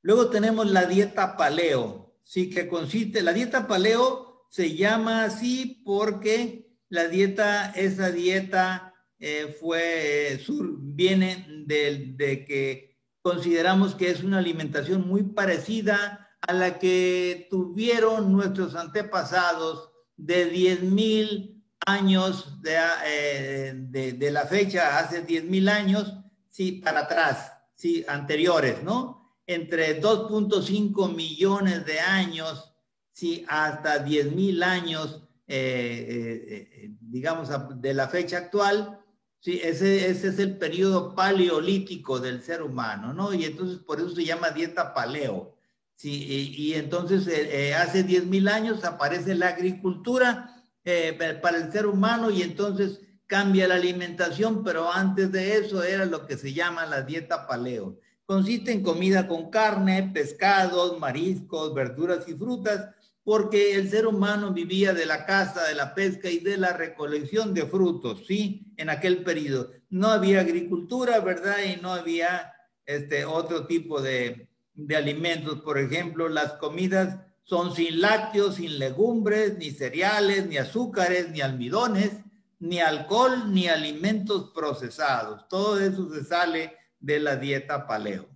Luego 0.01 0.31
tenemos 0.31 0.71
la 0.71 0.87
dieta 0.87 1.37
paleo, 1.37 2.17
sí 2.25 2.49
que 2.49 2.67
consiste, 2.67 3.23
la 3.23 3.35
dieta 3.35 3.67
paleo 3.67 4.47
se 4.49 4.75
llama 4.75 5.25
así 5.25 5.83
porque 5.85 6.79
la 6.89 7.09
dieta, 7.09 7.73
esa 7.73 8.11
dieta 8.11 8.92
eh, 9.23 9.57
fue, 9.59 10.39
sur, 10.45 10.77
viene 10.79 11.47
de, 11.67 12.13
de 12.17 12.45
que 12.45 12.99
consideramos 13.23 13.95
que 13.95 14.11
es 14.11 14.23
una 14.23 14.39
alimentación 14.39 15.09
muy 15.09 15.23
parecida 15.23 16.29
a 16.41 16.53
la 16.53 16.79
que 16.79 17.47
tuvieron 17.49 18.33
nuestros 18.33 18.75
antepasados 18.75 19.91
de 20.17 20.53
10.000 20.53 21.53
años 21.87 22.59
eh, 22.65 23.73
de, 23.75 24.13
de, 24.13 24.31
la 24.31 24.47
fecha, 24.47 24.99
hace 24.99 25.23
10 25.23 25.45
mil 25.45 25.69
años, 25.69 26.15
sí, 26.49 26.73
para 26.73 27.01
atrás, 27.01 27.53
sí, 27.75 28.05
anteriores, 28.07 28.83
¿no? 28.83 29.39
Entre 29.47 30.01
2.5 30.01 31.15
millones 31.15 31.85
de 31.85 32.01
años, 32.01 32.75
sí, 33.13 33.45
hasta 33.49 33.99
10 33.99 34.33
mil 34.33 34.63
años, 34.63 35.23
eh, 35.47 36.69
eh, 36.79 36.91
digamos, 37.01 37.49
de 37.81 37.95
la 37.95 38.09
fecha 38.09 38.39
actual, 38.39 39.02
sí, 39.43 39.61
ese, 39.63 40.09
ese 40.09 40.29
es 40.29 40.39
el 40.39 40.57
periodo 40.57 41.15
paleolítico 41.15 42.19
del 42.19 42.43
ser 42.43 42.63
humano, 42.63 43.13
¿no? 43.13 43.35
Y 43.35 43.45
entonces 43.45 43.79
por 43.81 44.01
eso 44.01 44.15
se 44.15 44.25
llama 44.25 44.51
dieta 44.51 44.95
paleo. 44.95 45.55
Sí, 45.95 46.55
y, 46.57 46.75
entonces 46.75 47.29
hace 47.77 48.03
10 48.03 48.27
mil 48.27 48.49
años 48.49 48.83
aparece 48.83 49.37
la 49.37 49.49
agricultura 49.49 50.53
eh, 50.85 51.17
para 51.41 51.59
el 51.59 51.71
ser 51.71 51.87
humano 51.87 52.31
y 52.31 52.43
entonces 52.43 53.01
cambia 53.27 53.69
la 53.69 53.77
alimentación, 53.77 54.65
pero 54.65 54.93
antes 54.93 55.31
de 55.31 55.59
eso 55.59 55.85
era 55.85 56.07
lo 56.07 56.27
que 56.27 56.37
se 56.37 56.53
llama 56.53 56.87
la 56.87 57.03
dieta 57.03 57.47
paleo. 57.47 58.01
Consiste 58.27 58.73
en 58.73 58.83
comida 58.83 59.29
con 59.29 59.51
carne, 59.51 60.11
pescados, 60.13 60.99
mariscos, 60.99 61.73
verduras 61.73 62.29
y 62.29 62.35
frutas, 62.35 62.89
porque 63.25 63.77
el 63.77 63.89
ser 63.89 64.07
humano 64.07 64.53
vivía 64.53 64.93
de 64.93 65.07
la 65.07 65.25
caza, 65.27 65.65
de 65.65 65.75
la 65.75 65.95
pesca 65.95 66.29
y 66.29 66.39
de 66.39 66.57
la 66.57 66.73
recolección 66.73 67.55
de 67.55 67.67
frutos, 67.67 68.25
¿sí? 68.27 68.73
En 68.77 68.91
aquel 68.91 69.23
periodo. 69.23 69.71
No 69.91 70.09
había 70.09 70.41
agricultura, 70.41 71.21
¿verdad? 71.21 71.59
Y 71.65 71.81
no 71.81 71.93
había 71.93 72.53
este 72.85 73.25
otro 73.25 73.67
tipo 73.67 74.01
de, 74.01 74.49
de 74.75 74.97
alimentos. 74.97 75.61
Por 75.61 75.79
ejemplo, 75.79 76.29
las 76.29 76.55
comidas 76.55 77.21
son 77.45 77.75
sin 77.75 78.01
lácteos, 78.01 78.57
sin 78.57 78.79
legumbres, 78.79 79.57
ni 79.57 79.71
cereales, 79.71 80.47
ni 80.47 80.57
azúcares, 80.57 81.31
ni 81.31 81.41
almidones, 81.41 82.11
ni 82.59 82.81
alcohol, 82.81 83.53
ni 83.53 83.69
alimentos 83.69 84.51
procesados. 84.53 85.47
Todo 85.49 85.81
eso 85.81 86.13
se 86.13 86.25
sale 86.25 86.77
de 86.99 87.21
la 87.21 87.37
dieta 87.37 87.87
paleo. 87.87 88.32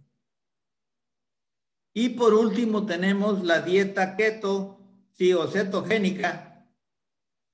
Y 1.98 2.10
por 2.10 2.34
último 2.34 2.84
tenemos 2.84 3.42
la 3.42 3.62
dieta 3.62 4.16
keto, 4.16 4.78
sí, 5.14 5.32
o 5.32 5.48
cetogénica, 5.48 6.68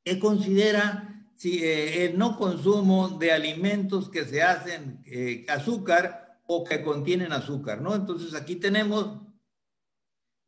que 0.04 0.18
considera 0.18 1.28
eh, 1.44 2.06
el 2.06 2.18
no 2.18 2.36
consumo 2.36 3.10
de 3.20 3.30
alimentos 3.30 4.10
que 4.10 4.24
se 4.24 4.42
hacen 4.42 5.00
eh, 5.06 5.46
azúcar 5.48 6.40
o 6.48 6.64
que 6.64 6.82
contienen 6.82 7.32
azúcar, 7.32 7.80
¿no? 7.80 7.94
Entonces 7.94 8.34
aquí 8.34 8.56
tenemos 8.56 9.20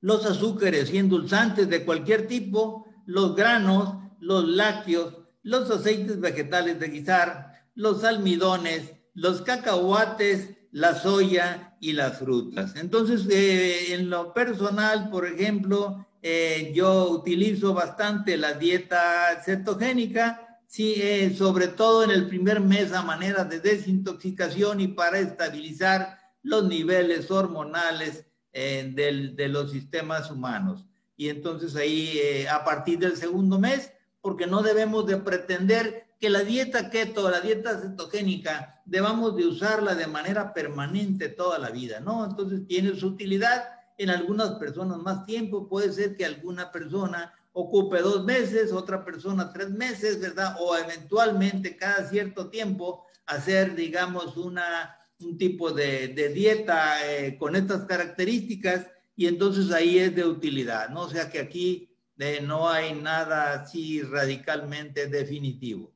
los 0.00 0.26
azúcares 0.26 0.92
y 0.92 0.98
endulzantes 0.98 1.68
de 1.68 1.84
cualquier 1.84 2.26
tipo, 2.26 2.88
los 3.06 3.36
granos, 3.36 3.94
los 4.18 4.44
lácteos, 4.44 5.18
los 5.44 5.70
aceites 5.70 6.18
vegetales 6.18 6.80
de 6.80 6.88
guisar, 6.88 7.68
los 7.76 8.02
almidones, 8.02 8.92
los 9.14 9.42
cacahuates, 9.42 10.50
la 10.74 10.96
soya 10.96 11.76
y 11.78 11.92
las 11.92 12.18
frutas. 12.18 12.74
Entonces, 12.74 13.28
eh, 13.30 13.94
en 13.94 14.10
lo 14.10 14.34
personal, 14.34 15.08
por 15.08 15.24
ejemplo, 15.24 16.04
eh, 16.20 16.72
yo 16.74 17.10
utilizo 17.10 17.74
bastante 17.74 18.36
la 18.36 18.54
dieta 18.54 19.40
cetogénica, 19.44 20.58
eh, 20.76 21.32
sobre 21.38 21.68
todo 21.68 22.02
en 22.02 22.10
el 22.10 22.26
primer 22.26 22.58
mes 22.58 22.92
a 22.92 23.02
manera 23.02 23.44
de 23.44 23.60
desintoxicación 23.60 24.80
y 24.80 24.88
para 24.88 25.20
estabilizar 25.20 26.18
los 26.42 26.66
niveles 26.66 27.30
hormonales 27.30 28.26
de 28.52 29.48
los 29.48 29.70
sistemas 29.70 30.30
humanos. 30.30 30.84
Y 31.16 31.28
entonces 31.28 31.76
ahí, 31.76 32.18
a 32.50 32.64
partir 32.64 32.98
del 32.98 33.16
segundo 33.16 33.58
mes, 33.60 33.92
porque 34.20 34.46
no 34.46 34.62
debemos 34.62 35.06
de 35.06 35.16
pretender 35.18 36.03
que 36.20 36.30
la 36.30 36.40
dieta 36.40 36.90
keto, 36.90 37.30
la 37.30 37.40
dieta 37.40 37.80
cetogénica, 37.80 38.82
debamos 38.84 39.36
de 39.36 39.46
usarla 39.46 39.94
de 39.94 40.06
manera 40.06 40.52
permanente 40.54 41.28
toda 41.28 41.58
la 41.58 41.70
vida, 41.70 42.00
¿no? 42.00 42.24
Entonces 42.24 42.66
tiene 42.66 42.94
su 42.94 43.08
utilidad 43.08 43.64
en 43.98 44.10
algunas 44.10 44.52
personas 44.52 44.98
más 44.98 45.24
tiempo, 45.24 45.68
puede 45.68 45.92
ser 45.92 46.16
que 46.16 46.24
alguna 46.24 46.72
persona 46.72 47.32
ocupe 47.52 48.00
dos 48.00 48.24
meses, 48.24 48.72
otra 48.72 49.04
persona 49.04 49.52
tres 49.52 49.70
meses, 49.70 50.20
¿verdad? 50.20 50.56
O 50.60 50.76
eventualmente 50.76 51.76
cada 51.76 52.08
cierto 52.08 52.50
tiempo 52.50 53.06
hacer, 53.26 53.74
digamos, 53.74 54.36
una 54.36 54.98
un 55.20 55.38
tipo 55.38 55.70
de, 55.70 56.08
dieta 56.34 57.10
eh, 57.10 57.36
con 57.38 57.56
estas 57.56 57.84
características 57.84 58.86
y 59.16 59.26
entonces 59.26 59.70
ahí 59.72 59.98
es 59.98 60.14
de 60.14 60.24
utilidad, 60.24 60.88
¿no? 60.90 61.02
O 61.02 61.10
sea 61.10 61.30
que 61.30 61.38
aquí 61.38 61.88
eh, 62.18 62.40
no 62.42 62.68
hay 62.68 62.94
nada 62.94 63.54
así 63.54 64.02
radicalmente 64.02 65.06
definitivo. 65.06 65.93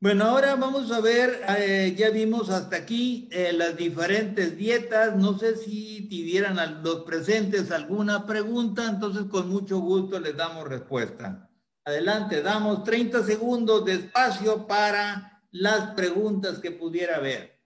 Bueno, 0.00 0.26
ahora 0.26 0.54
vamos 0.54 0.92
a 0.92 1.00
ver, 1.00 1.42
eh, 1.58 1.92
ya 1.98 2.10
vimos 2.10 2.50
hasta 2.50 2.76
aquí 2.76 3.28
las 3.52 3.76
diferentes 3.76 4.56
dietas. 4.56 5.16
No 5.16 5.36
sé 5.36 5.56
si 5.56 6.08
tuvieran 6.08 6.84
los 6.84 7.02
presentes 7.02 7.72
alguna 7.72 8.24
pregunta, 8.24 8.84
entonces 8.88 9.24
con 9.24 9.48
mucho 9.48 9.80
gusto 9.80 10.20
les 10.20 10.36
damos 10.36 10.68
respuesta. 10.68 11.50
Adelante, 11.84 12.42
damos 12.42 12.84
30 12.84 13.24
segundos 13.24 13.84
de 13.86 13.94
espacio 13.94 14.68
para 14.68 15.42
las 15.50 15.94
preguntas 15.94 16.60
que 16.60 16.70
pudiera 16.70 17.16
haber. 17.16 17.57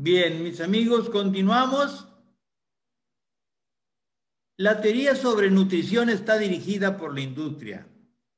Bien, 0.00 0.44
mis 0.44 0.60
amigos, 0.60 1.10
continuamos. 1.10 2.06
La 4.56 4.80
teoría 4.80 5.16
sobre 5.16 5.50
nutrición 5.50 6.08
está 6.08 6.38
dirigida 6.38 6.96
por 6.96 7.12
la 7.12 7.22
industria. 7.22 7.88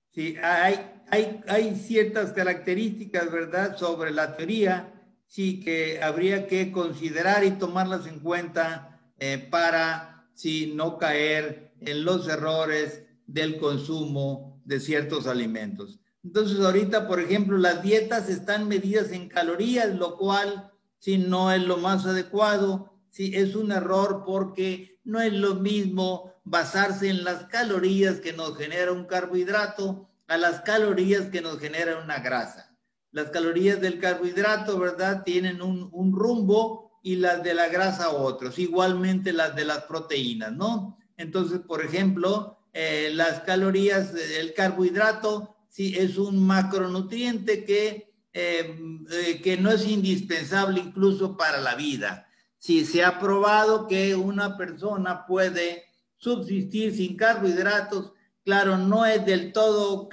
Sí, 0.08 0.36
hay, 0.42 1.02
hay, 1.10 1.42
hay 1.48 1.76
ciertas 1.76 2.32
características, 2.32 3.30
¿verdad?, 3.30 3.76
sobre 3.76 4.10
la 4.10 4.38
teoría, 4.38 5.04
sí, 5.26 5.60
que 5.60 6.02
habría 6.02 6.46
que 6.46 6.72
considerar 6.72 7.44
y 7.44 7.50
tomarlas 7.50 8.06
en 8.06 8.20
cuenta 8.20 9.12
eh, 9.18 9.36
para, 9.50 10.30
sí, 10.32 10.72
no 10.74 10.96
caer 10.96 11.74
en 11.80 12.06
los 12.06 12.26
errores 12.26 13.04
del 13.26 13.58
consumo 13.58 14.62
de 14.64 14.80
ciertos 14.80 15.26
alimentos. 15.26 16.00
Entonces, 16.24 16.58
ahorita, 16.58 17.06
por 17.06 17.20
ejemplo, 17.20 17.58
las 17.58 17.82
dietas 17.82 18.30
están 18.30 18.66
medidas 18.66 19.10
en 19.12 19.28
calorías, 19.28 19.94
lo 19.94 20.16
cual, 20.16 20.69
si 21.00 21.18
no 21.18 21.50
es 21.50 21.62
lo 21.66 21.78
más 21.78 22.06
adecuado, 22.06 22.92
si 23.08 23.34
es 23.34 23.56
un 23.56 23.72
error 23.72 24.22
porque 24.24 25.00
no 25.02 25.20
es 25.20 25.32
lo 25.32 25.56
mismo 25.56 26.34
basarse 26.44 27.08
en 27.08 27.24
las 27.24 27.44
calorías 27.46 28.20
que 28.20 28.32
nos 28.32 28.56
genera 28.56 28.92
un 28.92 29.06
carbohidrato 29.06 30.08
a 30.28 30.36
las 30.36 30.60
calorías 30.60 31.26
que 31.26 31.40
nos 31.40 31.58
genera 31.58 31.98
una 31.98 32.20
grasa. 32.20 32.76
Las 33.12 33.30
calorías 33.30 33.80
del 33.80 33.98
carbohidrato, 33.98 34.78
¿verdad? 34.78 35.24
Tienen 35.24 35.60
un, 35.62 36.12
rumbo 36.12 37.00
y 37.02 37.16
las 37.16 37.42
de 37.42 37.54
la 37.54 37.68
grasa 37.68 38.10
otros. 38.10 38.58
Igualmente 38.58 39.32
las 39.32 39.56
de 39.56 39.64
las 39.64 39.84
proteínas, 39.84 40.52
¿no? 40.52 40.98
Entonces, 41.16 41.60
por 41.60 41.84
ejemplo, 41.84 42.58
eh, 42.72 43.10
las 43.12 43.40
calorías 43.40 44.12
del 44.12 44.54
carbohidrato 44.54 45.56
sí 45.68 45.96
es 45.98 46.18
un 46.18 46.38
macronutriente 46.46 47.64
que, 47.64 48.09
eh, 48.32 48.76
eh, 49.10 49.40
que 49.42 49.56
no 49.56 49.70
es 49.70 49.86
indispensable 49.86 50.80
incluso 50.80 51.36
para 51.36 51.60
la 51.60 51.74
vida. 51.74 52.28
Si 52.58 52.84
se 52.84 53.04
ha 53.04 53.18
probado 53.18 53.86
que 53.86 54.14
una 54.14 54.56
persona 54.56 55.26
puede 55.26 55.84
subsistir 56.16 56.94
sin 56.94 57.16
carbohidratos. 57.16 58.12
Claro, 58.44 58.76
no 58.76 59.06
es 59.06 59.24
del 59.24 59.52
todo 59.52 60.08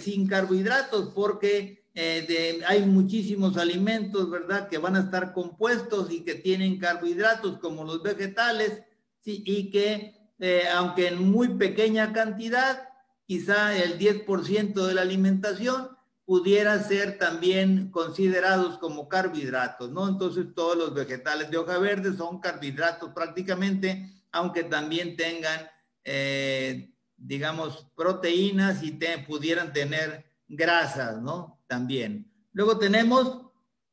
sin 0.00 0.26
carbohidratos 0.26 1.12
porque 1.14 1.84
eh, 1.94 2.60
hay 2.66 2.84
muchísimos 2.84 3.56
alimentos, 3.56 4.30
¿verdad?, 4.30 4.68
que 4.68 4.78
van 4.78 4.96
a 4.96 5.00
estar 5.00 5.32
compuestos 5.32 6.10
y 6.10 6.24
que 6.24 6.34
tienen 6.34 6.78
carbohidratos 6.78 7.58
como 7.58 7.84
los 7.84 8.02
vegetales, 8.02 8.82
¿sí? 9.20 9.42
y 9.46 9.70
que 9.70 10.14
eh, 10.38 10.64
aunque 10.74 11.08
en 11.08 11.30
muy 11.30 11.50
pequeña 11.50 12.12
cantidad, 12.12 12.88
quizá 13.26 13.76
el 13.76 13.98
10% 13.98 14.86
de 14.86 14.94
la 14.94 15.02
alimentación 15.02 15.90
pudiera 16.32 16.82
ser 16.82 17.18
también 17.18 17.90
considerados 17.90 18.78
como 18.78 19.06
carbohidratos, 19.06 19.90
¿no? 19.90 20.08
Entonces 20.08 20.46
todos 20.54 20.78
los 20.78 20.94
vegetales 20.94 21.50
de 21.50 21.58
hoja 21.58 21.76
verde 21.76 22.16
son 22.16 22.40
carbohidratos 22.40 23.10
prácticamente 23.10 24.08
aunque 24.32 24.64
también 24.64 25.14
tengan, 25.14 25.60
eh, 26.04 26.90
digamos, 27.18 27.86
proteínas 27.94 28.82
y 28.82 28.98
pudieran 29.26 29.74
tener 29.74 30.24
grasas, 30.48 31.20
¿no? 31.20 31.60
También. 31.66 32.32
Luego 32.54 32.78
tenemos, 32.78 33.42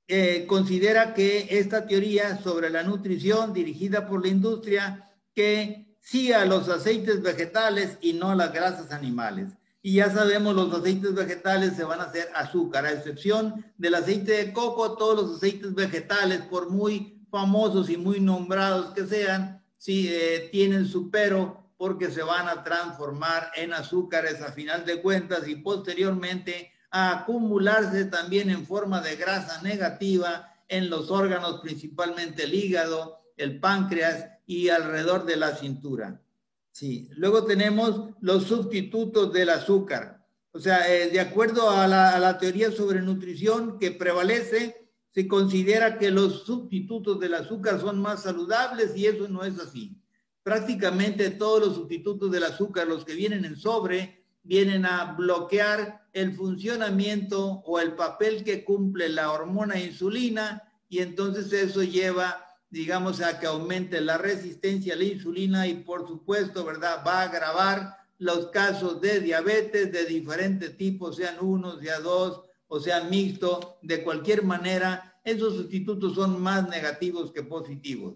eh, 0.08 0.45
considera 0.47 1.13
que 1.13 1.45
esta 1.60 1.86
teoría 1.86 2.38
sobre 2.38 2.69
la 2.69 2.84
nutrición 2.84 3.52
dirigida 3.52 4.08
por 4.08 4.23
la 4.23 4.30
industria, 4.30 5.12
que 5.36 5.97
sí 5.99 6.32
a 6.32 6.45
los 6.45 6.69
aceites 6.69 7.21
vegetales 7.21 7.97
y 7.99 8.13
no 8.13 8.32
a 8.32 8.36
las 8.36 8.54
grasas 8.54 8.93
animales. 8.93 9.58
Y 9.81 9.95
ya 9.95 10.11
sabemos, 10.11 10.55
los 10.55 10.73
aceites 10.73 11.13
vegetales 11.13 11.75
se 11.75 11.85
van 11.85 12.01
a 12.01 12.05
hacer 12.05 12.29
azúcar, 12.35 12.85
a 12.85 12.91
excepción 12.91 13.65
del 13.77 13.95
aceite 13.95 14.33
de 14.33 14.53
coco, 14.53 14.97
todos 14.97 15.21
los 15.21 15.37
aceites 15.37 15.73
vegetales, 15.73 16.41
por 16.41 16.69
muy 16.69 17.25
famosos 17.31 17.89
y 17.89 17.97
muy 17.97 18.19
nombrados 18.19 18.93
que 18.93 19.05
sean, 19.05 19.63
sí 19.77 20.09
eh, 20.09 20.49
tienen 20.51 20.85
su 20.85 21.09
pero 21.09 21.71
porque 21.77 22.11
se 22.11 22.23
van 22.23 22.49
a 22.49 22.63
transformar 22.63 23.51
en 23.55 23.71
azúcares 23.71 24.41
a 24.41 24.51
final 24.51 24.85
de 24.85 25.01
cuentas 25.01 25.47
y 25.47 25.55
posteriormente 25.55 26.73
a 26.91 27.19
acumularse 27.19 28.05
también 28.05 28.49
en 28.49 28.65
forma 28.65 28.99
de 28.99 29.15
grasa 29.15 29.61
negativa 29.61 30.53
en 30.67 30.89
los 30.89 31.09
órganos, 31.09 31.61
principalmente 31.61 32.43
el 32.43 32.53
hígado, 32.53 33.21
el 33.37 33.61
páncreas 33.61 34.27
y 34.45 34.67
alrededor 34.67 35.25
de 35.25 35.37
la 35.37 35.55
cintura. 35.55 36.21
Sí, 36.79 37.09
luego 37.17 37.43
tenemos 37.43 38.11
los 38.21 38.45
sustitutos 38.45 39.33
del 39.33 39.49
azúcar. 39.49 40.25
O 40.53 40.61
sea, 40.61 40.89
eh, 40.89 41.09
de 41.09 41.19
acuerdo 41.19 41.69
a 41.69 41.85
la, 41.89 42.15
a 42.15 42.19
la 42.19 42.37
teoría 42.37 42.71
sobre 42.71 43.01
nutrición 43.01 43.77
que 43.77 43.91
prevalece, 43.91 44.89
se 45.13 45.27
considera 45.27 45.97
que 45.97 46.09
los 46.09 46.45
sustitutos 46.45 47.19
del 47.19 47.33
azúcar 47.33 47.81
son 47.81 47.99
más 47.99 48.23
saludables 48.23 48.95
y 48.95 49.07
eso 49.07 49.27
no 49.27 49.43
es 49.43 49.59
así. 49.59 50.01
Prácticamente 50.41 51.31
todos 51.31 51.59
los 51.67 51.75
sustitutos 51.75 52.31
del 52.31 52.45
azúcar, 52.45 52.87
los 52.87 53.03
que 53.03 53.13
vienen 53.13 53.43
en 53.43 53.57
sobre, 53.57 54.23
vienen 54.43 54.85
a 54.85 55.15
bloquear 55.17 56.07
el 56.13 56.33
funcionamiento 56.33 57.61
o 57.65 57.81
el 57.81 57.91
papel 57.95 58.45
que 58.45 58.63
cumple 58.63 59.09
la 59.09 59.33
hormona 59.33 59.77
insulina 59.77 60.63
y 60.87 60.99
entonces 60.99 61.51
eso 61.51 61.83
lleva, 61.83 62.48
digamos, 62.69 63.21
a 63.21 63.39
que 63.39 63.47
aumente 63.47 63.99
la 64.01 64.17
resistencia 64.17 64.93
a 64.93 64.97
la 64.97 65.05
insulina 65.05 65.67
y 65.67 65.75
por 65.75 66.08
supuesto, 66.08 66.63
¿verdad? 66.63 67.03
Va 67.05 67.21
a 67.21 67.23
agravar 67.23 67.97
los 68.19 68.47
casos 68.47 69.01
de 69.01 69.21
diabetes 69.21 69.91
de 69.91 70.05
diferentes 70.05 70.77
tipos, 70.77 71.15
sean 71.15 71.38
unos, 71.39 71.79
sean 71.82 72.03
dos, 72.03 72.43
o 72.67 72.79
sea 72.79 73.01
mixto, 73.03 73.79
de 73.82 74.03
cualquier 74.03 74.43
manera, 74.43 75.19
esos 75.23 75.55
sustitutos 75.55 76.15
son 76.15 76.41
más 76.41 76.69
negativos 76.69 77.32
que 77.32 77.43
positivos. 77.43 78.15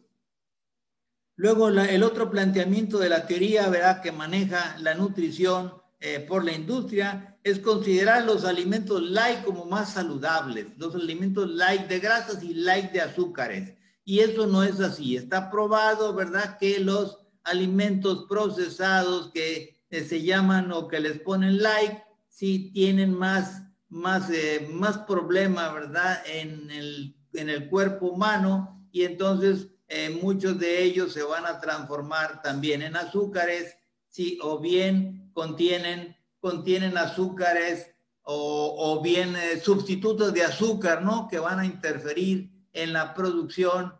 Luego, 1.35 1.69
el 1.69 2.03
otro 2.03 2.29
planteamiento 2.29 2.99
de 2.99 3.09
la 3.09 3.25
teoría, 3.25 3.67
¿verdad?, 3.69 4.01
que 4.01 4.11
maneja 4.11 4.77
la 4.79 4.93
nutrición 4.93 5.73
eh, 5.99 6.19
por 6.19 6.45
la 6.45 6.51
industria, 6.51 7.39
es 7.43 7.59
considerar 7.59 8.23
los 8.23 8.45
alimentos 8.45 9.01
light 9.01 9.43
como 9.43 9.65
más 9.65 9.93
saludables, 9.93 10.67
los 10.77 10.93
alimentos 10.93 11.49
light 11.49 11.87
de 11.87 11.99
grasas 11.99 12.43
y 12.43 12.53
light 12.53 12.91
de 12.91 13.01
azúcares. 13.01 13.73
Y 14.05 14.19
eso 14.19 14.47
no 14.47 14.63
es 14.63 14.79
así. 14.79 15.15
Está 15.15 15.49
probado, 15.49 16.13
¿verdad?, 16.13 16.57
que 16.57 16.79
los 16.79 17.19
alimentos 17.43 18.25
procesados 18.27 19.31
que 19.33 19.81
eh, 19.89 20.03
se 20.03 20.21
llaman 20.21 20.71
o 20.71 20.87
que 20.87 20.99
les 20.99 21.19
ponen 21.19 21.61
light, 21.61 21.99
sí 22.27 22.71
tienen 22.73 23.13
más 23.13 23.63
más, 23.93 24.29
eh, 24.31 24.67
más 24.71 24.97
problema, 24.99 25.71
¿verdad?, 25.71 26.23
en 26.25 26.71
el, 26.71 27.15
en 27.33 27.49
el 27.49 27.69
cuerpo 27.69 28.07
humano 28.07 28.87
y 28.91 29.03
entonces 29.03 29.67
eh, 29.87 30.09
muchos 30.09 30.57
de 30.57 30.83
ellos 30.83 31.13
se 31.13 31.21
van 31.21 31.45
a 31.45 31.59
transformar 31.59 32.41
también 32.41 32.81
en 32.81 32.95
azúcares, 32.95 33.77
sí, 34.09 34.39
o 34.41 34.59
bien 34.59 35.29
contienen, 35.33 36.17
contienen 36.39 36.97
azúcares 36.97 37.91
o, 38.23 38.75
o 38.79 39.01
bien 39.01 39.35
sustitutos 39.61 40.33
de 40.33 40.43
azúcar, 40.43 41.03
¿no?, 41.03 41.27
que 41.27 41.37
van 41.37 41.59
a 41.59 41.65
interferir 41.65 42.51
en 42.73 42.93
la 42.93 43.13
producción 43.13 43.93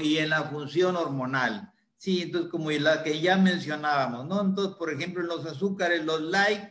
y 0.00 0.18
en 0.18 0.28
la 0.28 0.44
función 0.44 0.96
hormonal. 0.96 1.72
Sí, 1.96 2.22
entonces 2.22 2.50
como 2.50 2.70
la 2.70 3.02
que 3.02 3.20
ya 3.20 3.36
mencionábamos, 3.36 4.26
¿no? 4.26 4.40
Entonces, 4.40 4.76
por 4.76 4.92
ejemplo, 4.92 5.22
los 5.22 5.46
azúcares, 5.46 6.04
los 6.04 6.20
light, 6.20 6.62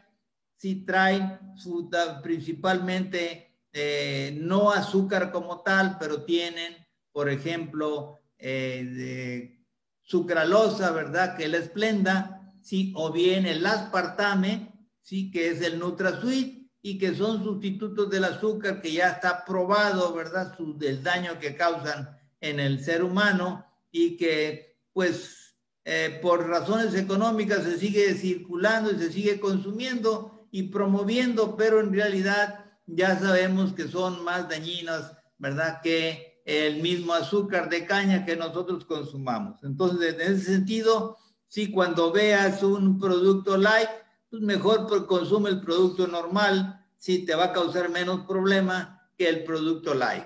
sí 0.55 0.85
traen 0.85 1.39
su, 1.55 1.89
principalmente 2.23 3.47
eh, 3.73 4.37
no 4.41 4.71
azúcar 4.71 5.31
como 5.31 5.61
tal, 5.61 5.97
pero 5.99 6.23
tienen, 6.23 6.75
por 7.11 7.29
ejemplo, 7.29 8.19
eh, 8.37 9.59
sucralosa, 10.01 10.91
¿verdad? 10.91 11.35
Que 11.35 11.47
la 11.47 11.57
esplenda, 11.57 12.53
sí, 12.61 12.93
o 12.95 13.11
bien 13.11 13.45
el 13.45 13.65
aspartame, 13.65 14.73
sí, 15.01 15.29
que 15.29 15.49
es 15.49 15.61
el 15.61 15.77
NutraSweet, 15.77 16.56
y 16.87 16.97
que 16.97 17.13
son 17.13 17.43
sustitutos 17.43 18.09
del 18.09 18.23
azúcar 18.23 18.81
que 18.81 18.93
ya 18.93 19.09
está 19.09 19.43
probado, 19.43 20.13
¿verdad? 20.13 20.55
Su, 20.55 20.77
del 20.77 21.03
daño 21.03 21.37
que 21.37 21.53
causan 21.53 22.17
en 22.39 22.61
el 22.61 22.81
ser 22.81 23.03
humano 23.03 23.65
y 23.91 24.15
que, 24.15 24.77
pues, 24.93 25.53
eh, 25.83 26.17
por 26.21 26.47
razones 26.47 26.95
económicas 26.95 27.65
se 27.65 27.77
sigue 27.77 28.13
circulando 28.13 28.89
y 28.89 28.99
se 28.99 29.11
sigue 29.11 29.37
consumiendo 29.37 30.47
y 30.49 30.63
promoviendo, 30.63 31.57
pero 31.57 31.81
en 31.81 31.91
realidad 31.91 32.63
ya 32.85 33.19
sabemos 33.19 33.73
que 33.73 33.89
son 33.89 34.23
más 34.23 34.47
dañinas, 34.47 35.11
¿verdad? 35.39 35.81
Que 35.83 36.41
el 36.45 36.81
mismo 36.81 37.13
azúcar 37.13 37.69
de 37.69 37.85
caña 37.85 38.23
que 38.23 38.37
nosotros 38.37 38.85
consumamos. 38.85 39.61
Entonces, 39.61 40.13
en 40.13 40.21
ese 40.21 40.53
sentido, 40.53 41.17
si 41.49 41.69
cuando 41.69 42.13
veas 42.13 42.63
un 42.63 42.97
producto 42.97 43.57
light, 43.57 43.89
pues 44.29 44.41
mejor 44.41 45.07
consume 45.07 45.49
el 45.49 45.61
producto 45.61 46.07
normal, 46.07 46.85
si 46.97 47.25
te 47.25 47.35
va 47.35 47.45
a 47.45 47.53
causar 47.53 47.89
menos 47.89 48.25
problema 48.25 49.11
que 49.17 49.29
el 49.29 49.43
producto 49.43 49.93
light. 49.93 50.25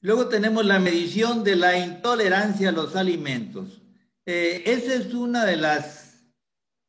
Luego 0.00 0.28
tenemos 0.28 0.64
la 0.66 0.80
medición 0.80 1.44
de 1.44 1.56
la 1.56 1.78
intolerancia 1.78 2.70
a 2.70 2.72
los 2.72 2.96
alimentos. 2.96 3.82
Eh, 4.26 4.64
esa 4.66 4.94
es 4.94 5.14
una 5.14 5.44
de 5.44 5.56
las 5.56 6.02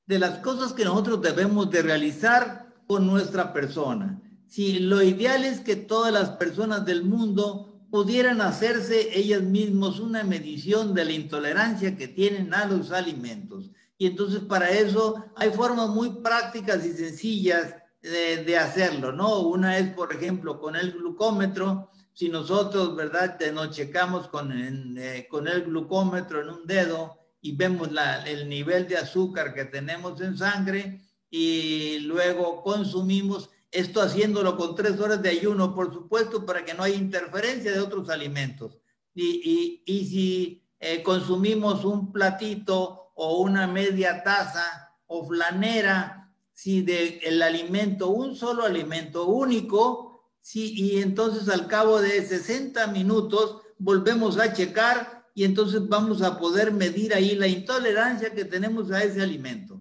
de 0.06 0.20
las 0.20 0.40
cosas 0.40 0.74
que 0.74 0.84
nosotros 0.84 1.22
debemos 1.22 1.70
de 1.72 1.82
realizar 1.82 2.74
con 2.88 3.08
nuestra 3.08 3.54
persona. 3.54 4.22
Si 4.48 4.80
lo 4.80 5.02
ideal 5.02 5.46
es 5.46 5.62
que 5.62 5.76
todas 5.76 6.12
las 6.12 6.32
personas 6.32 6.86
del 6.86 7.04
mundo 7.04 7.73
pudieran 7.94 8.42
hacerse 8.42 9.16
ellas 9.16 9.44
mismas 9.44 10.00
una 10.00 10.24
medición 10.24 10.96
de 10.96 11.06
la 11.06 11.12
intolerancia 11.12 11.96
que 11.96 12.08
tienen 12.08 12.52
a 12.56 12.66
los 12.66 12.92
alimentos. 12.92 13.70
Y 14.00 14.08
entonces 14.08 14.40
para 14.40 14.72
eso 14.72 15.24
hay 15.36 15.52
formas 15.52 15.90
muy 15.90 16.10
prácticas 16.24 16.84
y 16.88 16.94
sencillas 16.94 17.76
de, 18.02 18.58
hacerlo, 18.58 19.12
¿no? 19.12 19.42
Una 19.42 19.78
es, 19.78 19.94
por 19.94 20.12
ejemplo, 20.12 20.60
con 20.60 20.76
el 20.76 20.94
glucómetro. 20.94 21.92
Si 22.14 22.30
nosotros, 22.30 22.96
¿verdad? 22.96 23.40
Nos 23.54 23.70
checamos 23.76 24.28
con, 24.28 24.52
eh, 24.98 25.28
con 25.30 25.48
el 25.48 25.62
glucómetro 25.66 26.42
en 26.42 26.50
un 26.50 26.66
dedo 26.66 27.20
y 27.42 27.56
vemos 27.56 27.92
la, 27.92 28.24
el 28.24 28.50
nivel 28.50 28.88
de 28.88 28.98
azúcar 28.98 29.54
que 29.54 29.66
tenemos 29.66 30.20
en 30.20 30.36
sangre 30.36 31.00
y 31.30 32.00
luego 32.00 32.64
consumimos, 32.64 33.52
esto 33.74 34.02
haciéndolo 34.02 34.56
con 34.56 34.76
tres 34.76 35.00
horas 35.00 35.22
de 35.22 35.30
ayuno, 35.30 35.74
por 35.74 35.92
supuesto, 35.94 36.46
para 36.46 36.64
que 36.64 36.74
no 36.74 36.84
haya 36.84 36.96
interferencia 36.96 37.72
de 37.72 37.80
otros 37.80 38.10
alimentos. 38.10 38.78
Y, 39.16 39.42
y, 39.44 39.84
y 39.86 40.06
si 40.06 40.64
eh, 40.80 41.02
consumimos 41.02 41.86
un 41.86 42.12
platito 42.12 43.12
o 43.16 43.42
una 43.42 43.68
media 43.68 44.24
taza 44.24 44.92
o 45.08 45.26
flanera, 45.26 46.32
si 46.52 46.82
de 46.82 47.20
el 47.24 47.42
alimento, 47.42 48.10
un 48.10 48.36
solo 48.36 48.66
alimento 48.66 49.26
único, 49.28 50.30
si, 50.40 50.74
y 50.74 51.02
entonces 51.02 51.50
al 51.50 51.68
cabo 51.68 52.02
de 52.02 52.22
60 52.26 52.88
minutos 52.88 53.62
volvemos 53.78 54.38
a 54.38 54.54
checar 54.54 55.26
y 55.34 55.46
entonces 55.46 55.88
vamos 55.88 56.22
a 56.22 56.38
poder 56.38 56.72
medir 56.72 57.14
ahí 57.14 57.36
la 57.36 57.48
intolerancia 57.48 58.34
que 58.34 58.46
tenemos 58.46 58.92
a 58.92 59.04
ese 59.04 59.22
alimento. 59.22 59.73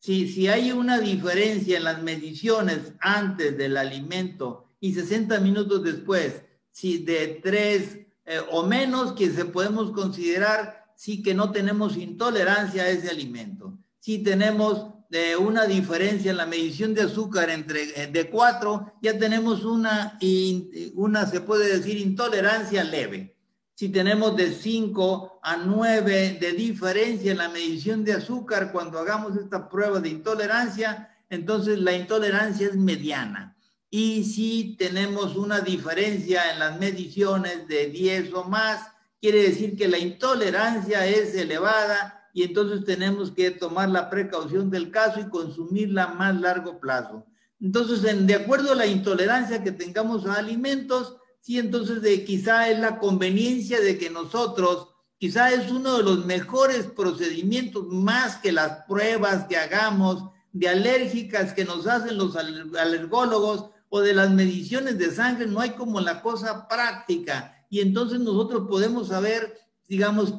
Si, 0.00 0.26
si 0.28 0.48
hay 0.48 0.72
una 0.72 0.98
diferencia 0.98 1.76
en 1.76 1.84
las 1.84 2.02
mediciones 2.02 2.94
antes 3.00 3.56
del 3.56 3.76
alimento 3.76 4.72
y 4.80 4.94
60 4.94 5.38
minutos 5.40 5.84
después, 5.84 6.42
si 6.70 7.04
de 7.04 7.40
3 7.42 7.98
eh, 8.24 8.40
o 8.50 8.66
menos, 8.66 9.12
que 9.12 9.30
se 9.30 9.44
podemos 9.44 9.90
considerar 9.92 10.80
sí 10.96 11.22
que 11.22 11.34
no 11.34 11.52
tenemos 11.52 11.96
intolerancia 11.96 12.82
a 12.84 12.88
ese 12.88 13.10
alimento. 13.10 13.78
Si 13.98 14.18
tenemos 14.22 14.86
de 15.10 15.36
una 15.36 15.66
diferencia 15.66 16.30
en 16.30 16.38
la 16.38 16.46
medición 16.46 16.94
de 16.94 17.02
azúcar 17.02 17.50
entre 17.50 17.82
eh, 18.02 18.06
de 18.06 18.30
4, 18.30 18.94
ya 19.02 19.18
tenemos 19.18 19.64
una, 19.64 20.18
una, 20.94 21.26
se 21.26 21.42
puede 21.42 21.76
decir, 21.76 21.98
intolerancia 21.98 22.84
leve. 22.84 23.36
Si 23.80 23.88
tenemos 23.88 24.36
de 24.36 24.52
5 24.52 25.40
a 25.42 25.56
9 25.56 26.36
de 26.38 26.52
diferencia 26.52 27.32
en 27.32 27.38
la 27.38 27.48
medición 27.48 28.04
de 28.04 28.12
azúcar 28.12 28.72
cuando 28.72 28.98
hagamos 28.98 29.38
esta 29.38 29.70
prueba 29.70 30.00
de 30.00 30.10
intolerancia, 30.10 31.08
entonces 31.30 31.78
la 31.78 31.94
intolerancia 31.94 32.66
es 32.66 32.76
mediana. 32.76 33.56
Y 33.88 34.24
si 34.24 34.76
tenemos 34.78 35.34
una 35.34 35.60
diferencia 35.60 36.52
en 36.52 36.58
las 36.58 36.78
mediciones 36.78 37.66
de 37.68 37.86
10 37.86 38.34
o 38.34 38.44
más, 38.44 38.86
quiere 39.18 39.44
decir 39.44 39.78
que 39.78 39.88
la 39.88 39.96
intolerancia 39.96 41.06
es 41.06 41.34
elevada 41.34 42.28
y 42.34 42.42
entonces 42.42 42.84
tenemos 42.84 43.30
que 43.30 43.50
tomar 43.50 43.88
la 43.88 44.10
precaución 44.10 44.68
del 44.68 44.90
caso 44.90 45.20
y 45.20 45.30
consumirla 45.30 46.04
a 46.04 46.14
más 46.14 46.38
largo 46.38 46.80
plazo. 46.80 47.24
Entonces, 47.58 48.04
en, 48.04 48.26
de 48.26 48.34
acuerdo 48.34 48.72
a 48.72 48.76
la 48.76 48.86
intolerancia 48.86 49.64
que 49.64 49.72
tengamos 49.72 50.26
a 50.26 50.34
alimentos, 50.34 51.16
sí, 51.40 51.58
entonces 51.58 52.02
de, 52.02 52.24
quizá 52.24 52.68
es 52.68 52.78
la 52.78 52.98
conveniencia 52.98 53.80
de 53.80 53.98
que 53.98 54.10
nosotros, 54.10 54.88
quizá 55.18 55.52
es 55.52 55.70
uno 55.70 55.98
de 55.98 56.04
los 56.04 56.24
mejores 56.26 56.86
procedimientos 56.86 57.86
más 57.86 58.36
que 58.36 58.52
las 58.52 58.84
pruebas 58.86 59.46
que 59.46 59.56
hagamos 59.56 60.30
de 60.52 60.68
alérgicas 60.68 61.52
que 61.52 61.64
nos 61.64 61.86
hacen 61.86 62.18
los 62.18 62.36
alergólogos 62.36 63.70
o 63.88 64.00
de 64.00 64.14
las 64.14 64.30
mediciones 64.30 64.98
de 64.98 65.10
sangre, 65.10 65.46
no 65.46 65.60
hay 65.60 65.70
como 65.70 66.00
la 66.00 66.22
cosa 66.22 66.68
práctica. 66.68 67.64
Y 67.70 67.80
entonces 67.80 68.20
nosotros 68.20 68.66
podemos 68.68 69.08
saber 69.08 69.60
digamos, 69.90 70.34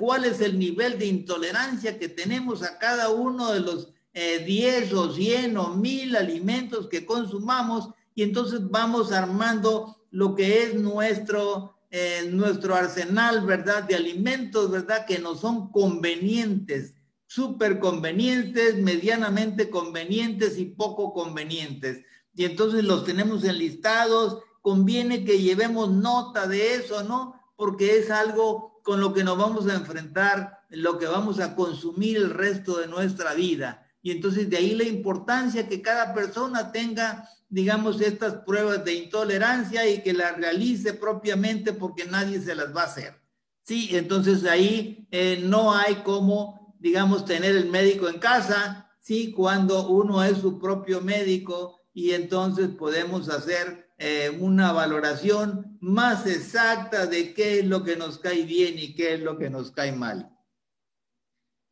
cuál 0.00 0.24
es 0.24 0.40
el 0.40 0.58
nivel 0.58 0.98
de 0.98 1.06
intolerancia 1.06 1.96
que 1.96 2.08
tenemos 2.08 2.64
a 2.64 2.76
cada 2.76 3.10
uno 3.10 3.52
de 3.52 3.60
los 3.60 3.88
10 4.12 4.92
eh, 4.92 4.94
o 4.96 5.12
100 5.12 5.56
o 5.58 5.74
1000 5.76 6.16
alimentos 6.16 6.88
que 6.88 7.06
consumamos 7.06 7.90
y 8.16 8.24
entonces 8.24 8.68
vamos 8.68 9.12
armando 9.12 9.95
lo 10.16 10.34
que 10.34 10.62
es 10.62 10.74
nuestro, 10.74 11.76
eh, 11.90 12.30
nuestro 12.32 12.74
arsenal, 12.74 13.44
¿verdad? 13.44 13.82
De 13.82 13.94
alimentos, 13.94 14.70
¿verdad? 14.70 15.04
Que 15.04 15.18
nos 15.18 15.40
son 15.40 15.70
convenientes, 15.70 16.94
súper 17.26 17.78
convenientes, 17.78 18.76
medianamente 18.76 19.68
convenientes 19.68 20.56
y 20.56 20.64
poco 20.64 21.12
convenientes. 21.12 22.02
Y 22.34 22.46
entonces 22.46 22.84
los 22.84 23.04
tenemos 23.04 23.44
enlistados, 23.44 24.38
conviene 24.62 25.22
que 25.22 25.38
llevemos 25.38 25.90
nota 25.90 26.46
de 26.46 26.76
eso, 26.76 27.04
¿no? 27.04 27.34
Porque 27.54 27.98
es 27.98 28.10
algo 28.10 28.80
con 28.82 29.00
lo 29.00 29.12
que 29.12 29.22
nos 29.22 29.36
vamos 29.36 29.68
a 29.68 29.74
enfrentar, 29.74 30.60
lo 30.70 30.98
que 30.98 31.04
vamos 31.04 31.40
a 31.40 31.54
consumir 31.54 32.16
el 32.16 32.30
resto 32.30 32.78
de 32.78 32.86
nuestra 32.86 33.34
vida. 33.34 33.85
Y 34.06 34.12
entonces 34.12 34.48
de 34.48 34.58
ahí 34.58 34.72
la 34.76 34.84
importancia 34.84 35.68
que 35.68 35.82
cada 35.82 36.14
persona 36.14 36.70
tenga, 36.70 37.28
digamos, 37.48 38.00
estas 38.00 38.34
pruebas 38.44 38.84
de 38.84 38.94
intolerancia 38.94 39.84
y 39.90 40.00
que 40.00 40.12
las 40.12 40.36
realice 40.36 40.94
propiamente 40.94 41.72
porque 41.72 42.04
nadie 42.04 42.40
se 42.40 42.54
las 42.54 42.72
va 42.72 42.82
a 42.82 42.84
hacer. 42.84 43.20
Sí, 43.64 43.88
entonces 43.96 44.44
ahí 44.44 45.08
eh, 45.10 45.40
no 45.42 45.74
hay 45.74 46.04
como, 46.04 46.76
digamos, 46.78 47.24
tener 47.24 47.56
el 47.56 47.68
médico 47.68 48.08
en 48.08 48.20
casa, 48.20 48.88
sí, 49.00 49.32
cuando 49.32 49.88
uno 49.88 50.22
es 50.22 50.38
su 50.38 50.60
propio 50.60 51.00
médico 51.00 51.80
y 51.92 52.12
entonces 52.12 52.68
podemos 52.68 53.28
hacer 53.28 53.90
eh, 53.98 54.38
una 54.38 54.70
valoración 54.70 55.78
más 55.80 56.28
exacta 56.28 57.06
de 57.06 57.34
qué 57.34 57.58
es 57.58 57.66
lo 57.66 57.82
que 57.82 57.96
nos 57.96 58.18
cae 58.18 58.44
bien 58.44 58.78
y 58.78 58.94
qué 58.94 59.14
es 59.14 59.20
lo 59.20 59.36
que 59.36 59.50
nos 59.50 59.72
cae 59.72 59.90
mal. 59.90 60.30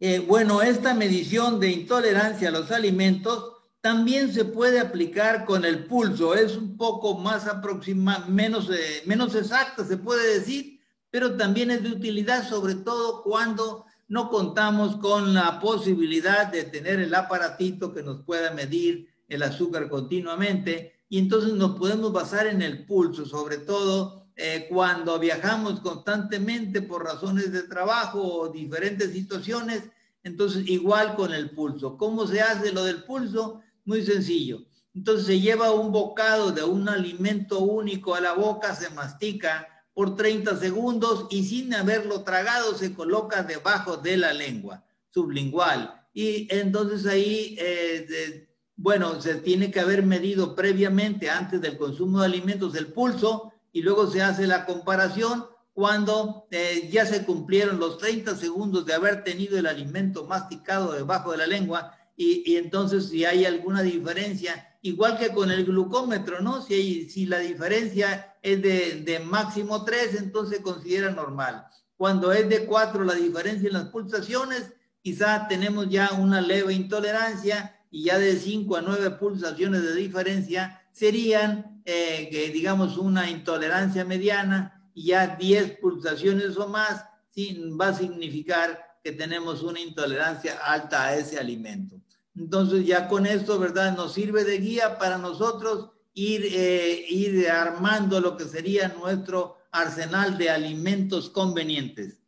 Eh, 0.01 0.19
bueno, 0.21 0.61
esta 0.61 0.93
medición 0.93 1.61
de 1.61 1.71
intolerancia 1.71 2.49
a 2.49 2.53
los 2.53 2.71
alimentos 2.71 3.53
también 3.81 4.33
se 4.33 4.45
puede 4.45 4.81
aplicar 4.81 5.45
con 5.45 5.65
el 5.65 5.87
pulso. 5.87 6.35
Es 6.35 6.57
un 6.57 6.77
poco 6.77 7.19
más 7.19 7.47
aproximada, 7.47 8.27
menos, 8.27 8.71
eh, 8.71 9.03
menos 9.07 9.35
exacta, 9.35 9.85
se 9.85 9.97
puede 9.97 10.39
decir, 10.39 10.81
pero 11.11 11.37
también 11.37 11.71
es 11.71 11.83
de 11.83 11.91
utilidad, 11.91 12.49
sobre 12.49 12.75
todo 12.75 13.23
cuando 13.23 13.85
no 14.09 14.31
contamos 14.31 14.97
con 14.97 15.33
la 15.33 15.61
posibilidad 15.61 16.47
de 16.47 16.65
tener 16.65 17.01
el 17.01 17.15
aparatito 17.15 17.93
que 17.93 18.03
nos 18.03 18.23
pueda 18.23 18.53
medir 18.53 19.09
el 19.29 19.43
azúcar 19.43 19.89
continuamente 19.89 20.95
y 21.09 21.19
entonces 21.19 21.53
nos 21.53 21.79
podemos 21.79 22.13
basar 22.13 22.47
en 22.47 22.63
el 22.63 22.85
pulso, 22.87 23.25
sobre 23.25 23.59
todo 23.59 24.24
eh, 24.37 24.67
cuando 24.69 25.19
viajamos 25.19 25.81
constantemente 25.81 26.83
por 26.83 27.05
razones 27.05 27.53
de 27.53 27.63
trabajo 27.63 28.21
o 28.21 28.49
diferentes 28.49 29.13
situaciones, 29.13 29.85
entonces 30.23 30.69
igual 30.69 31.15
con 31.15 31.33
el 31.33 31.51
pulso. 31.51 31.97
¿Cómo 31.97 32.27
se 32.27 32.41
hace 32.41 32.73
lo 32.73 32.85
del 32.85 33.05
pulso? 33.05 33.61
Muy 33.85 34.05
sencillo. 34.05 34.63
Entonces 34.95 35.27
se 35.27 35.41
lleva 35.41 35.73
un 35.73 35.93
bocado 35.93 36.53
de 36.53 36.63
un 36.65 36.89
alimento 36.89 37.61
único 37.61 38.15
a 38.15 38.21
la 38.21 38.33
boca, 38.33 38.75
se 38.75 38.91
mastica 38.91 39.69
por 39.93 40.17
30 40.17 40.57
segundos 40.57 41.27
y 41.31 41.45
sin 41.45 41.75
haberlo 41.75 42.23
tragado 42.23 42.75
se 42.75 42.95
coloca 42.95 43.43
debajo 43.43 43.97
de 43.97 44.17
la 44.17 44.33
lengua 44.33 44.85
sublingual. 45.11 46.07
Y 46.13 46.49
entonces 46.51 47.07
ahí 47.07 47.57
eh, 47.59 48.49
bueno, 48.77 49.21
se 49.21 49.37
tiene 49.37 49.71
que 49.71 49.81
haber 49.81 50.03
medido 50.03 50.55
previamente 50.55 51.31
antes 51.31 51.61
del 51.61 51.79
consumo 51.79 52.21
de 52.21 52.27
alimentos 52.27 52.75
el 52.75 52.89
pulso 52.89 53.53
y 53.75 53.83
luego 53.83 54.11
se 54.11 54.23
hace 54.23 54.47
la 54.47 54.65
comparación 54.65 55.45
cuando 55.75 56.47
eh, 56.53 56.89
ya 56.91 57.05
se 57.05 57.25
cumplieron 57.25 57.81
los 57.81 57.99
30 57.99 58.37
segundos 58.37 58.87
de 58.87 58.95
haber 58.95 59.25
tenido 59.25 59.59
el 59.59 59.67
alimento 59.67 60.25
masticado 60.25 60.93
debajo 60.93 61.33
de 61.33 61.39
la 61.39 61.47
lengua 61.49 61.93
y, 62.17 62.57
entonces 62.57 63.09
si 63.09 63.25
hay 63.25 63.45
alguna 63.45 63.83
diferencia, 63.83 64.79
igual 64.83 65.19
que 65.19 65.31
con 65.31 65.51
el 65.51 65.65
glucómetro, 65.65 66.41
¿no? 66.41 66.63
Si, 66.63 66.75
hay, 66.75 67.11
si 67.11 67.27
la 67.27 67.41
diferencia 67.41 68.37
es 68.41 68.63
de, 68.63 69.03
de 69.05 69.19
máximo 69.19 69.85
3, 69.85 70.21
entonces 70.21 70.59
se 70.59 70.63
considera 70.63 71.11
normal. 71.11 71.67
Cuando 71.97 72.31
es 72.33 72.49
de 72.49 72.67
4 72.67 73.03
la 73.03 73.15
diferencia 73.15 73.67
en 73.67 73.75
las 73.75 73.87
pulsaciones, 73.87 74.73
quizá 75.03 75.49
tenemos 75.49 75.89
ya 75.91 76.13
una 76.13 76.41
leve 76.41 76.73
intolerancia 76.73 77.77
y 77.91 78.05
ya 78.05 78.19
de 78.19 78.37
5 78.37 78.77
a 78.77 78.83
9 78.83 79.11
pulsaciones 79.19 79.83
de 79.83 79.97
diferencia 79.97 80.81
serían, 80.93 81.74
eh, 81.85 82.51
digamos, 82.53 82.97
una 82.97 83.31
intolerancia 83.31 84.05
mediana 84.05 84.91
y 84.95 85.07
ya 85.07 85.37
10 85.37 85.79
pulsaciones 85.79 86.57
o 86.57 86.69
más 86.69 87.05
sí, 87.31 87.71
va 87.81 87.89
a 87.89 87.95
significar 87.95 88.99
que 89.03 89.13
tenemos 89.13 89.63
una 89.63 89.81
intolerancia 89.81 90.59
alta 90.65 91.05
a 91.05 91.17
ese 91.17 91.39
alimento. 91.39 92.01
Entonces 92.37 92.87
ya 92.87 93.07
con 93.07 93.27
esto, 93.27 93.59
¿verdad? 93.59 93.97
Nos 93.97 94.15
sirve 94.15 94.45
de 94.45 94.59
guía 94.59 94.99
para 94.99 95.19
nosotros 95.19 95.91
ir, 96.15 96.43
eh, 96.47 97.05
ir 97.09 97.49
armando 97.49 98.21
lo 98.21 98.37
que 98.37 98.45
sería 98.45 98.89
nuestro 98.89 99.59
arsenal 99.71 100.39
de 100.39 100.51
alimentos 100.51 101.29
convenientes. 101.29 102.21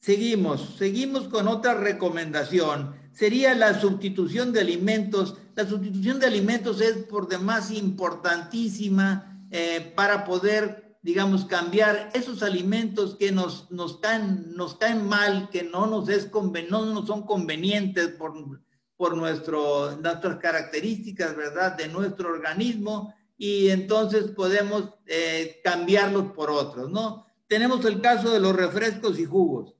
Seguimos, 0.00 0.76
seguimos 0.78 1.28
con 1.28 1.48
otra 1.48 1.74
recomendación. 1.74 2.94
Sería 3.12 3.54
la 3.54 3.80
sustitución 3.80 4.52
de 4.52 4.60
alimentos. 4.60 5.36
La 5.56 5.66
sustitución 5.66 6.20
de 6.20 6.26
alimentos 6.26 6.80
es 6.80 6.98
por 7.06 7.26
demás 7.28 7.72
importantísima 7.72 9.46
eh, 9.50 9.92
para 9.96 10.24
poder 10.24 10.86
digamos, 11.06 11.44
cambiar 11.44 12.10
esos 12.14 12.42
alimentos 12.42 13.14
que 13.14 13.30
nos, 13.30 13.70
nos, 13.70 13.98
caen, 13.98 14.56
nos 14.56 14.74
caen 14.74 15.06
mal, 15.06 15.48
que 15.50 15.62
no 15.62 15.86
nos, 15.86 16.08
es 16.08 16.28
no 16.68 16.84
nos 16.84 17.06
son 17.06 17.22
convenientes 17.22 18.08
por, 18.08 18.34
por 18.96 19.16
nuestro, 19.16 19.96
nuestras 19.98 20.38
características, 20.38 21.36
¿verdad?, 21.36 21.76
de 21.76 21.86
nuestro 21.86 22.30
organismo 22.30 23.14
y 23.38 23.68
entonces 23.68 24.32
podemos 24.32 24.94
eh, 25.06 25.60
cambiarlos 25.62 26.32
por 26.32 26.50
otros, 26.50 26.90
¿no? 26.90 27.24
Tenemos 27.46 27.84
el 27.84 28.00
caso 28.00 28.32
de 28.32 28.40
los 28.40 28.56
refrescos 28.56 29.16
y 29.20 29.26
jugos. 29.26 29.76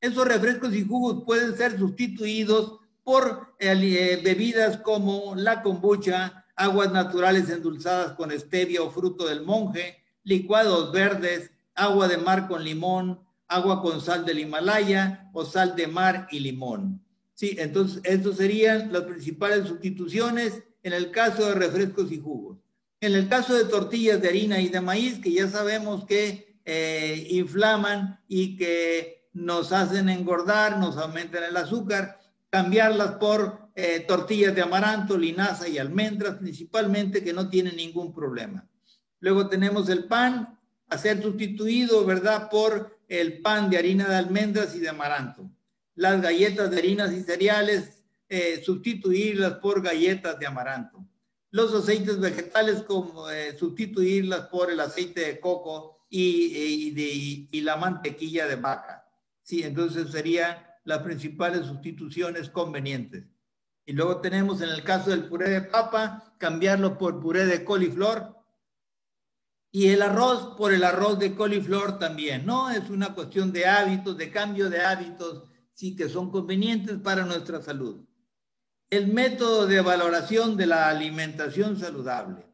Esos 0.00 0.26
refrescos 0.26 0.74
y 0.74 0.86
jugos 0.86 1.24
pueden 1.26 1.54
ser 1.58 1.78
sustituidos 1.78 2.79
por 3.04 3.54
eh, 3.58 4.20
bebidas 4.22 4.78
como 4.78 5.34
la 5.34 5.62
kombucha, 5.62 6.46
aguas 6.56 6.92
naturales 6.92 7.48
endulzadas 7.48 8.12
con 8.12 8.30
stevia 8.32 8.82
o 8.82 8.90
fruto 8.90 9.26
del 9.26 9.42
monje, 9.42 9.96
licuados 10.24 10.92
verdes, 10.92 11.50
agua 11.74 12.08
de 12.08 12.18
mar 12.18 12.48
con 12.48 12.62
limón, 12.62 13.20
agua 13.48 13.82
con 13.82 14.00
sal 14.00 14.24
del 14.24 14.40
Himalaya 14.40 15.30
o 15.32 15.44
sal 15.44 15.74
de 15.74 15.86
mar 15.86 16.28
y 16.30 16.40
limón. 16.40 17.02
Sí, 17.34 17.56
entonces 17.58 18.02
estos 18.04 18.36
serían 18.36 18.92
las 18.92 19.02
principales 19.02 19.66
sustituciones 19.66 20.62
en 20.82 20.92
el 20.92 21.10
caso 21.10 21.46
de 21.46 21.54
refrescos 21.54 22.12
y 22.12 22.20
jugos. 22.20 22.58
En 23.00 23.14
el 23.14 23.28
caso 23.28 23.54
de 23.54 23.64
tortillas 23.64 24.20
de 24.20 24.28
harina 24.28 24.60
y 24.60 24.68
de 24.68 24.80
maíz, 24.82 25.18
que 25.20 25.32
ya 25.32 25.48
sabemos 25.48 26.04
que 26.04 26.60
eh, 26.66 27.26
inflaman 27.30 28.20
y 28.28 28.56
que 28.58 29.26
nos 29.32 29.72
hacen 29.72 30.08
engordar, 30.10 30.78
nos 30.78 30.96
aumentan 30.98 31.44
el 31.44 31.56
azúcar, 31.56 32.19
cambiarlas 32.50 33.12
por 33.12 33.70
eh, 33.74 34.00
tortillas 34.00 34.54
de 34.54 34.62
amaranto, 34.62 35.16
linaza 35.16 35.68
y 35.68 35.78
almendras, 35.78 36.36
principalmente 36.36 37.22
que 37.22 37.32
no 37.32 37.48
tienen 37.48 37.76
ningún 37.76 38.12
problema. 38.12 38.68
Luego 39.20 39.48
tenemos 39.48 39.88
el 39.88 40.04
pan 40.04 40.58
a 40.88 40.98
ser 40.98 41.22
sustituido, 41.22 42.04
¿verdad?, 42.04 42.50
por 42.50 42.98
el 43.08 43.40
pan 43.40 43.70
de 43.70 43.78
harina 43.78 44.08
de 44.08 44.16
almendras 44.16 44.74
y 44.74 44.80
de 44.80 44.88
amaranto. 44.88 45.50
Las 45.94 46.20
galletas 46.20 46.70
de 46.70 46.78
harinas 46.78 47.12
y 47.12 47.22
cereales, 47.22 48.02
eh, 48.28 48.62
sustituirlas 48.64 49.54
por 49.54 49.82
galletas 49.82 50.38
de 50.38 50.46
amaranto. 50.46 51.04
Los 51.50 51.74
aceites 51.74 52.18
vegetales, 52.18 52.82
como 52.82 53.28
eh, 53.30 53.56
sustituirlas 53.58 54.46
por 54.48 54.70
el 54.70 54.80
aceite 54.80 55.20
de 55.22 55.40
coco 55.40 56.06
y, 56.08 57.48
y, 57.50 57.60
la 57.60 57.76
mantequilla 57.76 58.46
de 58.46 58.56
vaca. 58.56 59.08
Sí, 59.42 59.62
entonces 59.62 60.10
serían 60.10 60.56
las 60.84 60.98
principales 61.00 61.66
sustituciones 61.66 62.50
convenientes. 62.50 63.24
Y 63.86 63.92
luego 63.92 64.20
tenemos 64.20 64.60
en 64.60 64.70
el 64.70 64.84
caso 64.84 65.10
del 65.10 65.28
puré 65.28 65.50
de 65.50 65.62
papa, 65.62 66.34
cambiarlo 66.38 66.96
por 66.96 67.20
puré 67.20 67.46
de 67.46 67.64
coliflor 67.64 68.40
y 69.72 69.88
el 69.88 70.02
arroz 70.02 70.56
por 70.56 70.72
el 70.72 70.82
arroz 70.82 71.18
de 71.18 71.34
coliflor 71.34 71.98
también, 71.98 72.44
¿no? 72.44 72.70
Es 72.70 72.90
una 72.90 73.14
cuestión 73.14 73.52
de 73.52 73.66
hábitos, 73.66 74.16
de 74.16 74.30
cambio 74.30 74.68
de 74.68 74.80
hábitos, 74.80 75.44
sí, 75.74 75.94
que 75.94 76.08
son 76.08 76.30
convenientes 76.30 76.98
para 76.98 77.24
nuestra 77.24 77.62
salud. 77.62 78.04
El 78.90 79.08
método 79.08 79.68
de 79.68 79.80
valoración 79.80 80.56
de 80.56 80.66
la 80.66 80.88
alimentación 80.88 81.78
saludable. 81.78 82.46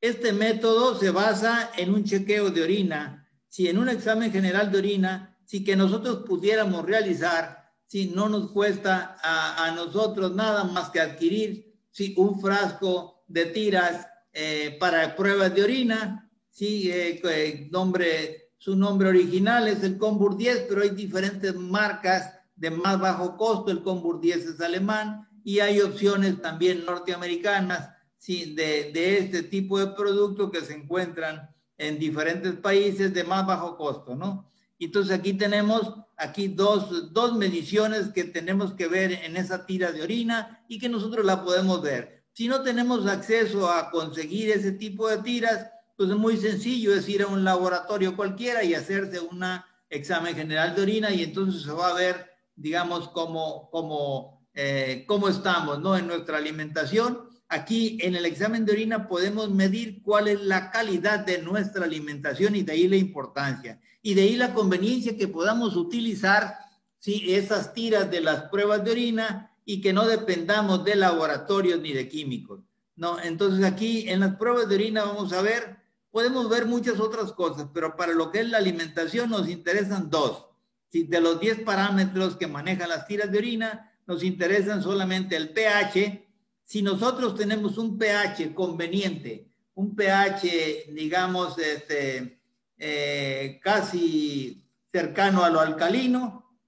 Este 0.00 0.32
método 0.32 0.98
se 0.98 1.10
basa 1.10 1.70
en 1.76 1.94
un 1.94 2.02
chequeo 2.04 2.50
de 2.50 2.62
orina. 2.62 3.28
Si 3.48 3.68
en 3.68 3.78
un 3.78 3.88
examen 3.88 4.32
general 4.32 4.72
de 4.72 4.78
orina, 4.78 5.38
si 5.44 5.62
que 5.62 5.76
nosotros 5.76 6.24
pudiéramos 6.26 6.84
realizar, 6.84 7.65
si 7.86 8.06
no 8.08 8.28
nos 8.28 8.50
cuesta 8.50 9.16
a, 9.22 9.70
nosotros 9.72 10.34
nada 10.34 10.64
más 10.64 10.90
que 10.90 11.00
adquirir 11.00 11.74
si 11.90 12.14
un 12.16 12.40
frasco 12.40 13.24
de 13.28 13.46
tiras 13.46 14.06
eh, 14.32 14.76
para 14.78 15.16
pruebas 15.16 15.54
de 15.54 15.62
orina, 15.62 16.26
Sí, 16.56 16.90
eh, 16.90 17.68
nombre, 17.70 18.52
su 18.56 18.76
nombre 18.76 19.10
original 19.10 19.68
es 19.68 19.82
el 19.82 19.98
Combur 19.98 20.38
10, 20.38 20.64
pero 20.66 20.80
hay 20.80 20.88
diferentes 20.88 21.54
marcas 21.54 22.32
de 22.54 22.70
más 22.70 22.98
bajo 22.98 23.36
costo. 23.36 23.70
El 23.70 23.82
Combur 23.82 24.22
10 24.22 24.46
es 24.46 24.60
alemán 24.62 25.28
y 25.44 25.58
hay 25.58 25.82
opciones 25.82 26.40
también 26.40 26.86
norteamericanas 26.86 27.90
sí, 28.16 28.54
de, 28.54 28.90
de 28.90 29.18
este 29.18 29.42
tipo 29.42 29.78
de 29.78 29.88
producto 29.88 30.50
que 30.50 30.62
se 30.62 30.72
encuentran 30.72 31.54
en 31.76 31.98
diferentes 31.98 32.54
países 32.54 33.12
de 33.12 33.22
más 33.22 33.46
bajo 33.46 33.76
costo, 33.76 34.14
¿no? 34.16 34.50
Entonces 34.78 35.16
aquí 35.16 35.32
tenemos 35.32 35.94
aquí 36.16 36.48
dos, 36.48 37.12
dos 37.12 37.34
mediciones 37.34 38.08
que 38.08 38.24
tenemos 38.24 38.74
que 38.74 38.88
ver 38.88 39.12
en 39.12 39.36
esa 39.36 39.66
tira 39.66 39.92
de 39.92 40.02
orina 40.02 40.64
y 40.68 40.78
que 40.78 40.88
nosotros 40.88 41.24
la 41.24 41.44
podemos 41.44 41.82
ver. 41.82 42.24
Si 42.32 42.48
no 42.48 42.62
tenemos 42.62 43.06
acceso 43.06 43.70
a 43.70 43.90
conseguir 43.90 44.50
ese 44.50 44.72
tipo 44.72 45.08
de 45.08 45.18
tiras, 45.18 45.70
pues 45.96 46.10
es 46.10 46.16
muy 46.16 46.36
sencillo, 46.36 46.94
es 46.94 47.08
ir 47.08 47.22
a 47.22 47.26
un 47.26 47.44
laboratorio 47.44 48.14
cualquiera 48.14 48.62
y 48.62 48.74
hacerse 48.74 49.20
un 49.20 49.42
examen 49.88 50.34
general 50.34 50.74
de 50.74 50.82
orina 50.82 51.10
y 51.10 51.22
entonces 51.22 51.62
se 51.62 51.72
va 51.72 51.88
a 51.88 51.94
ver, 51.94 52.30
digamos, 52.54 53.08
cómo, 53.08 53.70
cómo, 53.70 54.46
eh, 54.52 55.04
cómo 55.08 55.28
estamos, 55.28 55.80
¿no? 55.80 55.96
En 55.96 56.06
nuestra 56.06 56.36
alimentación. 56.36 57.26
Aquí 57.48 57.96
en 58.02 58.16
el 58.16 58.26
examen 58.26 58.66
de 58.66 58.72
orina 58.72 59.08
podemos 59.08 59.50
medir 59.50 60.02
cuál 60.02 60.28
es 60.28 60.40
la 60.42 60.70
calidad 60.70 61.20
de 61.20 61.40
nuestra 61.40 61.84
alimentación 61.84 62.56
y 62.56 62.62
de 62.62 62.72
ahí 62.72 62.88
la 62.88 62.96
importancia. 62.96 63.80
Y 64.06 64.14
de 64.14 64.22
ahí 64.22 64.36
la 64.36 64.54
conveniencia 64.54 65.16
que 65.16 65.26
podamos 65.26 65.74
utilizar 65.74 66.58
¿sí? 67.00 67.34
esas 67.34 67.74
tiras 67.74 68.08
de 68.08 68.20
las 68.20 68.42
pruebas 68.50 68.84
de 68.84 68.92
orina 68.92 69.50
y 69.64 69.80
que 69.80 69.92
no 69.92 70.06
dependamos 70.06 70.84
de 70.84 70.94
laboratorios 70.94 71.80
ni 71.80 71.92
de 71.92 72.08
químicos. 72.08 72.60
No, 72.94 73.18
entonces 73.20 73.64
aquí 73.64 74.08
en 74.08 74.20
las 74.20 74.36
pruebas 74.36 74.68
de 74.68 74.76
orina 74.76 75.04
vamos 75.04 75.32
a 75.32 75.42
ver 75.42 75.86
Podemos 76.16 76.48
ver 76.48 76.64
muchas 76.64 76.98
otras 76.98 77.30
cosas, 77.32 77.68
pero 77.74 77.94
para 77.94 78.14
lo 78.14 78.30
que 78.30 78.40
es 78.40 78.48
la 78.48 78.56
alimentación 78.56 79.28
nos 79.28 79.50
interesan 79.50 80.08
dos. 80.08 80.46
Si 80.88 81.02
de 81.02 81.20
los 81.20 81.38
10 81.38 81.60
parámetros 81.60 82.36
que 82.36 82.46
manejan 82.46 82.88
las 82.88 83.06
tiras 83.06 83.30
de 83.30 83.36
orina, 83.36 83.92
nos 84.06 84.24
interesan 84.24 84.82
solamente 84.82 85.36
el 85.36 85.50
pH. 85.50 86.26
Si 86.64 86.80
nosotros 86.80 87.34
tenemos 87.34 87.76
un 87.76 87.98
pH 87.98 88.54
conveniente, 88.54 89.50
un 89.74 89.94
pH, 89.94 90.94
digamos, 90.94 91.58
este, 91.58 92.40
eh, 92.78 93.60
casi 93.62 94.68
cercano 94.92 95.44
a 95.44 95.50
lo 95.50 95.60
alcalino, 95.60 96.60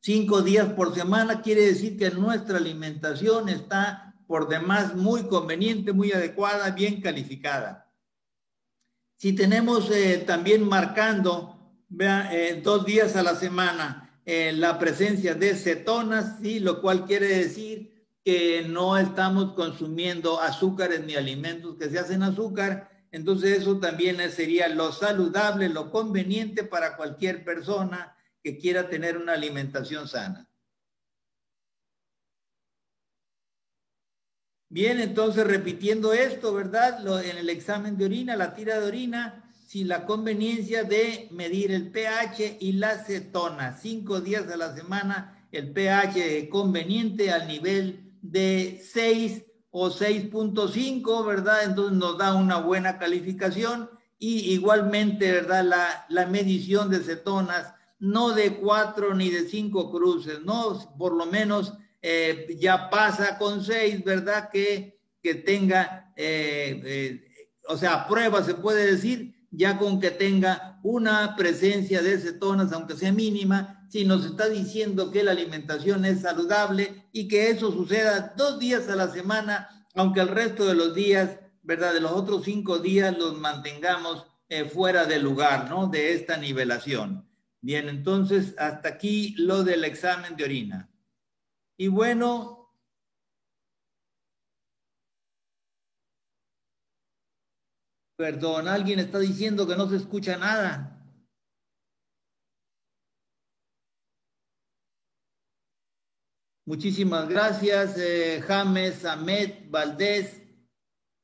cinco 0.00 0.42
días 0.42 0.72
por 0.72 0.94
semana, 0.94 1.42
quiere 1.42 1.66
decir 1.66 1.96
que 1.96 2.10
nuestra 2.10 2.58
alimentación 2.58 3.48
está 3.48 4.14
por 4.26 4.48
demás 4.48 4.94
muy 4.94 5.28
conveniente, 5.28 5.92
muy 5.92 6.12
adecuada, 6.12 6.70
bien 6.70 7.00
calificada. 7.00 7.92
Si 9.16 9.34
tenemos 9.34 9.90
eh, 9.90 10.24
también 10.26 10.68
marcando 10.68 11.76
vea, 11.88 12.28
eh, 12.32 12.60
dos 12.62 12.84
días 12.84 13.14
a 13.14 13.22
la 13.22 13.36
semana 13.36 14.20
eh, 14.24 14.52
la 14.52 14.78
presencia 14.78 15.34
de 15.34 15.54
cetonas, 15.54 16.38
¿sí? 16.40 16.60
lo 16.60 16.80
cual 16.80 17.06
quiere 17.06 17.26
decir 17.26 18.06
que 18.24 18.64
no 18.68 18.96
estamos 18.96 19.54
consumiendo 19.54 20.40
azúcares 20.40 21.04
ni 21.04 21.14
alimentos 21.14 21.76
que 21.76 21.90
se 21.90 21.98
hacen 21.98 22.22
azúcar, 22.22 22.91
entonces 23.12 23.58
eso 23.58 23.78
también 23.78 24.18
sería 24.30 24.68
lo 24.68 24.90
saludable, 24.90 25.68
lo 25.68 25.90
conveniente 25.90 26.64
para 26.64 26.96
cualquier 26.96 27.44
persona 27.44 28.16
que 28.42 28.58
quiera 28.58 28.88
tener 28.88 29.18
una 29.18 29.34
alimentación 29.34 30.08
sana. 30.08 30.48
Bien, 34.70 34.98
entonces 35.00 35.46
repitiendo 35.46 36.14
esto, 36.14 36.54
¿verdad? 36.54 37.22
en 37.22 37.36
el 37.36 37.50
examen 37.50 37.98
de 37.98 38.06
orina, 38.06 38.34
la 38.36 38.54
tira 38.54 38.80
de 38.80 38.86
orina, 38.86 39.52
si 39.66 39.84
la 39.84 40.06
conveniencia 40.06 40.84
de 40.84 41.28
medir 41.30 41.72
el 41.72 41.90
pH 41.90 42.56
y 42.58 42.72
la 42.72 43.04
cetona, 43.04 43.76
cinco 43.76 44.22
días 44.22 44.48
a 44.48 44.56
la 44.56 44.74
semana, 44.74 45.46
el 45.52 45.72
pH 45.72 46.48
conveniente 46.48 47.30
al 47.30 47.46
nivel 47.46 48.14
de 48.22 48.82
6 48.82 49.44
o 49.72 49.90
6.5, 49.90 51.26
¿verdad? 51.26 51.64
Entonces 51.64 51.98
nos 51.98 52.18
da 52.18 52.34
una 52.34 52.58
buena 52.58 52.98
calificación 52.98 53.90
y 54.18 54.52
igualmente, 54.52 55.32
¿verdad? 55.32 55.64
La, 55.64 56.06
la 56.08 56.26
medición 56.26 56.90
de 56.90 57.00
cetonas, 57.00 57.74
no 57.98 58.32
de 58.32 58.56
cuatro 58.56 59.14
ni 59.14 59.30
de 59.30 59.48
cinco 59.48 59.90
cruces, 59.90 60.42
no, 60.44 60.78
por 60.96 61.14
lo 61.14 61.26
menos 61.26 61.72
eh, 62.02 62.56
ya 62.58 62.90
pasa 62.90 63.38
con 63.38 63.64
seis, 63.64 64.04
¿verdad? 64.04 64.50
Que, 64.50 65.00
que 65.22 65.36
tenga, 65.36 66.12
eh, 66.16 66.82
eh, 66.84 67.24
o 67.68 67.76
sea, 67.76 68.06
prueba 68.06 68.42
se 68.44 68.54
puede 68.54 68.92
decir, 68.92 69.34
ya 69.52 69.78
con 69.78 70.00
que 70.00 70.10
tenga 70.10 70.80
una 70.82 71.36
presencia 71.36 72.02
de 72.02 72.18
cetonas, 72.18 72.72
aunque 72.72 72.96
sea 72.96 73.12
mínima, 73.12 73.86
si 73.88 74.04
nos 74.04 74.24
está 74.24 74.48
diciendo 74.48 75.12
que 75.12 75.22
la 75.22 75.32
alimentación 75.32 76.04
es 76.04 76.22
saludable 76.22 77.08
y 77.12 77.28
que 77.28 77.50
eso 77.50 77.70
suceda 77.70 78.34
dos 78.36 78.58
días 78.58 78.88
a 78.88 78.96
la 78.96 79.08
semana, 79.08 79.86
aunque 79.94 80.20
el 80.20 80.28
resto 80.28 80.66
de 80.66 80.74
los 80.74 80.94
días, 80.94 81.38
¿verdad? 81.62 81.92
De 81.92 82.00
los 82.00 82.12
otros 82.12 82.44
cinco 82.44 82.78
días 82.78 83.16
los 83.16 83.38
mantengamos 83.38 84.26
fuera 84.72 85.04
del 85.04 85.22
lugar, 85.22 85.70
¿no? 85.70 85.86
De 85.86 86.12
esta 86.12 86.36
nivelación. 86.36 87.28
Bien, 87.60 87.88
entonces 87.88 88.54
hasta 88.58 88.88
aquí 88.88 89.34
lo 89.38 89.62
del 89.62 89.84
examen 89.84 90.36
de 90.36 90.44
orina. 90.44 90.90
Y 91.76 91.88
bueno, 91.88 92.61
Perdón, 98.22 98.68
alguien 98.68 99.00
está 99.00 99.18
diciendo 99.18 99.66
que 99.66 99.74
no 99.74 99.90
se 99.90 99.96
escucha 99.96 100.36
nada. 100.36 100.96
Muchísimas 106.64 107.28
gracias, 107.28 107.98
eh, 107.98 108.40
James 108.46 109.04
Ahmed 109.04 109.68
Valdés, 109.70 110.40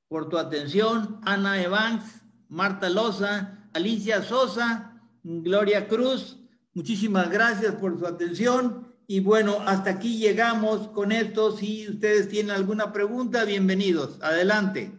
por 0.09 0.29
tu 0.29 0.39
atención. 0.39 1.21
Ana 1.25 1.63
Evans, 1.63 2.21
Marta 2.49 2.91
Loza, 2.91 3.69
Alicia 3.75 4.21
Sosa, 4.25 5.01
Gloria 5.23 5.87
Cruz, 5.87 6.37
muchísimas 6.75 7.31
gracias 7.31 7.77
por 7.77 7.97
su 7.97 8.09
atención. 8.09 8.93
Y 9.07 9.21
bueno, 9.21 9.59
hasta 9.65 9.91
aquí 9.91 10.19
llegamos 10.19 10.89
con 10.89 11.13
esto. 11.13 11.57
Si 11.57 11.89
ustedes 11.89 12.29
tienen 12.29 12.51
alguna 12.51 12.93
pregunta, 12.93 13.45
bienvenidos. 13.45 14.19
Adelante. 14.21 14.98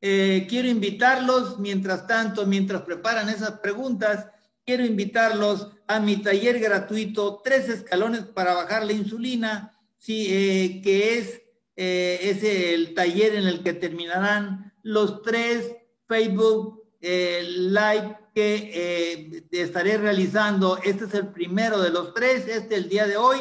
Eh, 0.00 0.46
quiero 0.48 0.68
invitarlos, 0.68 1.58
mientras 1.58 2.06
tanto, 2.06 2.46
mientras 2.46 2.82
preparan 2.82 3.28
esas 3.28 3.60
preguntas, 3.60 4.26
quiero 4.64 4.84
invitarlos 4.84 5.68
a 5.86 6.00
mi 6.00 6.18
taller 6.18 6.58
gratuito, 6.60 7.40
tres 7.42 7.68
escalones 7.68 8.22
para 8.22 8.54
bajar 8.54 8.84
la 8.84 8.92
insulina, 8.92 9.78
sí, 9.98 10.26
eh, 10.28 10.80
que 10.82 11.18
es, 11.18 11.42
eh, 11.76 12.74
el 12.74 12.94
taller 12.94 13.34
en 13.34 13.46
el 13.46 13.62
que 13.62 13.72
terminarán 13.72 14.74
los 14.82 15.22
tres 15.22 15.72
Facebook 16.08 16.82
Live 17.00 18.16
que 18.34 19.44
estaré 19.52 19.98
realizando. 19.98 20.78
Este 20.78 21.04
es 21.04 21.14
el 21.14 21.28
primero 21.28 21.80
de 21.80 21.90
los 21.90 22.12
tres, 22.12 22.48
este 22.48 22.74
el 22.74 22.88
día 22.88 23.06
de 23.06 23.16
hoy. 23.16 23.38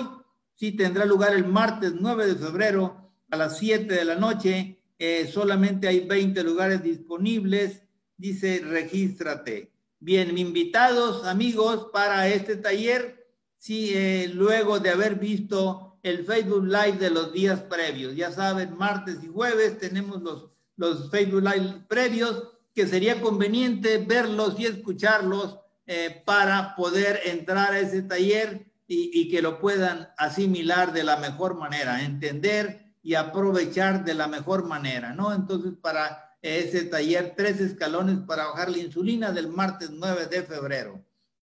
Sí, 0.56 0.72
tendrá 0.72 1.06
lugar 1.06 1.34
el 1.34 1.46
martes 1.46 1.94
9 2.00 2.28
de 2.28 2.36
febrero 2.36 3.12
a 3.30 3.38
las 3.38 3.58
7 3.58 3.94
de 3.94 4.06
la 4.06 4.16
noche. 4.16 4.85
Solamente 5.32 5.88
hay 5.88 6.02
20 6.02 6.44
lugares 6.44 6.84
disponibles. 6.84 7.82
Dice, 8.18 8.62
regístrate. 8.64 9.76
Bien, 10.00 10.38
invitados 10.38 11.26
amigos 11.26 11.88
para 11.92 12.28
este 12.28 12.58
taller, 12.58 13.28
sí, 13.58 13.92
eh, 13.96 14.30
luego 14.32 14.80
de 14.80 14.92
haber 14.92 15.16
visto 15.16 15.98
el 16.04 16.24
Facebook 16.24 16.66
Live 16.66 16.98
de 17.00 17.10
los 17.10 17.34
días 17.34 17.62
previos. 17.62 18.16
Ya 18.16 18.32
saben, 18.32 18.78
martes 18.78 19.18
y 19.24 19.28
jueves 19.28 19.80
tenemos 19.80 20.22
los, 20.22 20.52
los 20.78 21.10
Facebook 21.10 21.42
Live 21.42 21.86
previos, 21.88 22.44
que 22.76 22.86
sería 22.86 23.20
conveniente 23.20 23.98
verlos 23.98 24.60
y 24.60 24.66
escucharlos 24.66 25.58
eh, 25.88 26.22
para 26.24 26.76
poder 26.76 27.22
entrar 27.26 27.74
a 27.74 27.80
ese 27.80 28.04
taller 28.04 28.72
y, 28.88 29.10
y 29.20 29.30
que 29.30 29.42
lo 29.42 29.60
puedan 29.60 30.10
asimilar 30.18 30.94
de 30.94 31.04
la 31.04 31.18
mejor 31.18 31.56
manera, 31.56 32.04
entender 32.04 32.85
y 33.06 33.14
aprovechar 33.14 34.04
de 34.04 34.16
la 34.16 34.28
mejor 34.28 34.66
manera, 34.66 35.14
¿no? 35.14 35.32
Entonces, 35.32 35.74
para 35.80 36.36
ese 36.42 36.86
taller 36.86 37.36
Tres 37.38 37.60
Escalones 37.60 38.18
para 38.26 38.48
bajar 38.48 38.72
la 38.72 38.80
insulina 38.80 39.32
del 39.32 39.48
martes 39.48 39.92
9 39.92 40.26
de 40.26 40.42
febrero. 40.42 41.05